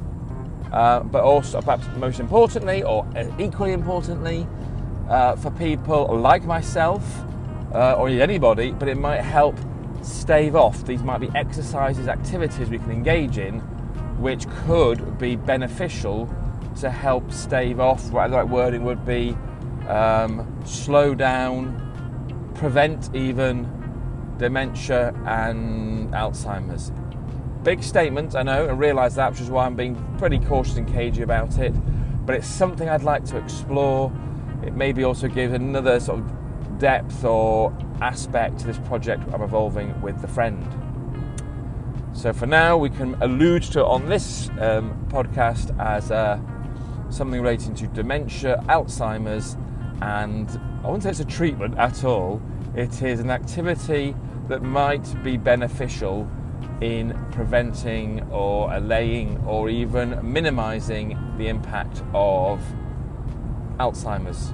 uh, 0.70 1.00
but 1.00 1.24
also, 1.24 1.62
perhaps 1.62 1.86
most 1.96 2.20
importantly, 2.20 2.82
or 2.82 3.06
equally 3.38 3.72
importantly, 3.72 4.46
uh, 5.08 5.36
for 5.36 5.50
people 5.52 6.06
like 6.18 6.44
myself 6.44 7.02
uh, 7.72 7.94
or 7.94 8.10
anybody, 8.10 8.72
but 8.72 8.86
it 8.86 8.98
might 8.98 9.22
help 9.22 9.56
stave 10.02 10.54
off. 10.54 10.84
These 10.84 11.02
might 11.02 11.20
be 11.20 11.30
exercises, 11.34 12.06
activities 12.06 12.68
we 12.68 12.78
can 12.78 12.90
engage 12.90 13.38
in, 13.38 13.60
which 14.20 14.46
could 14.66 15.18
be 15.18 15.36
beneficial 15.36 16.28
to 16.80 16.90
help 16.90 17.32
stave 17.32 17.80
off, 17.80 18.10
whatever 18.10 18.36
right 18.36 18.48
wording 18.48 18.84
would 18.84 19.06
be, 19.06 19.34
um, 19.88 20.46
slow 20.66 21.14
down, 21.14 22.52
prevent 22.54 23.14
even 23.14 23.79
dementia 24.40 25.14
and 25.26 26.10
Alzheimer's. 26.12 26.90
Big 27.62 27.82
statement, 27.84 28.34
I 28.34 28.42
know, 28.42 28.66
I 28.66 28.72
realise 28.72 29.14
that, 29.14 29.32
which 29.32 29.40
is 29.42 29.50
why 29.50 29.66
I'm 29.66 29.76
being 29.76 29.94
pretty 30.18 30.38
cautious 30.38 30.76
and 30.76 30.90
cagey 30.90 31.22
about 31.22 31.58
it, 31.58 31.74
but 32.24 32.34
it's 32.34 32.46
something 32.46 32.88
I'd 32.88 33.02
like 33.02 33.24
to 33.26 33.36
explore. 33.36 34.10
It 34.64 34.74
maybe 34.74 35.04
also 35.04 35.28
gives 35.28 35.52
another 35.52 36.00
sort 36.00 36.20
of 36.20 36.78
depth 36.78 37.22
or 37.22 37.76
aspect 38.00 38.60
to 38.60 38.66
this 38.66 38.78
project 38.78 39.22
I'm 39.32 39.42
evolving 39.42 40.00
with 40.00 40.20
the 40.22 40.28
friend. 40.28 40.66
So 42.14 42.32
for 42.32 42.46
now, 42.46 42.78
we 42.78 42.88
can 42.88 43.14
allude 43.22 43.62
to 43.64 43.80
it 43.80 43.84
on 43.84 44.08
this 44.08 44.48
um, 44.58 45.06
podcast 45.10 45.78
as 45.78 46.10
a 46.10 46.42
something 47.10 47.42
relating 47.42 47.74
to 47.74 47.86
dementia, 47.88 48.62
Alzheimer's, 48.68 49.56
and 50.00 50.48
I 50.82 50.86
wouldn't 50.86 51.02
say 51.02 51.10
it's 51.10 51.20
a 51.20 51.24
treatment 51.24 51.76
at 51.76 52.04
all. 52.04 52.40
It 52.74 53.02
is 53.02 53.20
an 53.20 53.30
activity 53.30 54.14
that 54.50 54.62
might 54.62 55.22
be 55.22 55.36
beneficial 55.36 56.28
in 56.80 57.16
preventing 57.30 58.20
or 58.30 58.72
allaying 58.74 59.38
or 59.46 59.68
even 59.68 60.18
minimizing 60.22 61.16
the 61.38 61.46
impact 61.46 62.02
of 62.12 62.60
Alzheimer's 63.78 64.52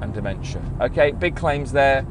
and 0.00 0.14
dementia. 0.14 0.62
Okay, 0.80 1.10
big 1.10 1.34
claims 1.34 1.72
there. 1.72 2.06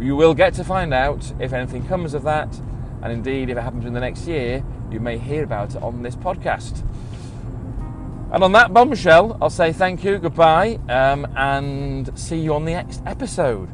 You 0.00 0.16
will 0.16 0.34
get 0.34 0.54
to 0.54 0.64
find 0.64 0.92
out 0.92 1.32
if 1.38 1.52
anything 1.52 1.86
comes 1.86 2.14
of 2.14 2.24
that, 2.24 2.60
and 3.02 3.12
indeed, 3.12 3.48
if 3.48 3.56
it 3.56 3.60
happens 3.60 3.84
in 3.84 3.92
the 3.92 4.00
next 4.00 4.26
year, 4.26 4.64
you 4.90 4.98
may 4.98 5.18
hear 5.18 5.44
about 5.44 5.76
it 5.76 5.82
on 5.82 6.02
this 6.02 6.16
podcast. 6.16 6.82
And 8.32 8.42
on 8.42 8.50
that 8.52 8.72
bombshell, 8.72 9.38
I'll 9.40 9.50
say 9.50 9.72
thank 9.72 10.02
you, 10.02 10.18
goodbye, 10.18 10.80
um, 10.88 11.26
and 11.36 12.18
see 12.18 12.38
you 12.38 12.54
on 12.54 12.64
the 12.64 12.72
next 12.72 13.02
episode. 13.06 13.68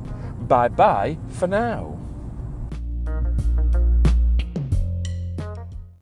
Bye 0.47 0.69
bye 0.69 1.17
for 1.31 1.47
now. 1.47 2.00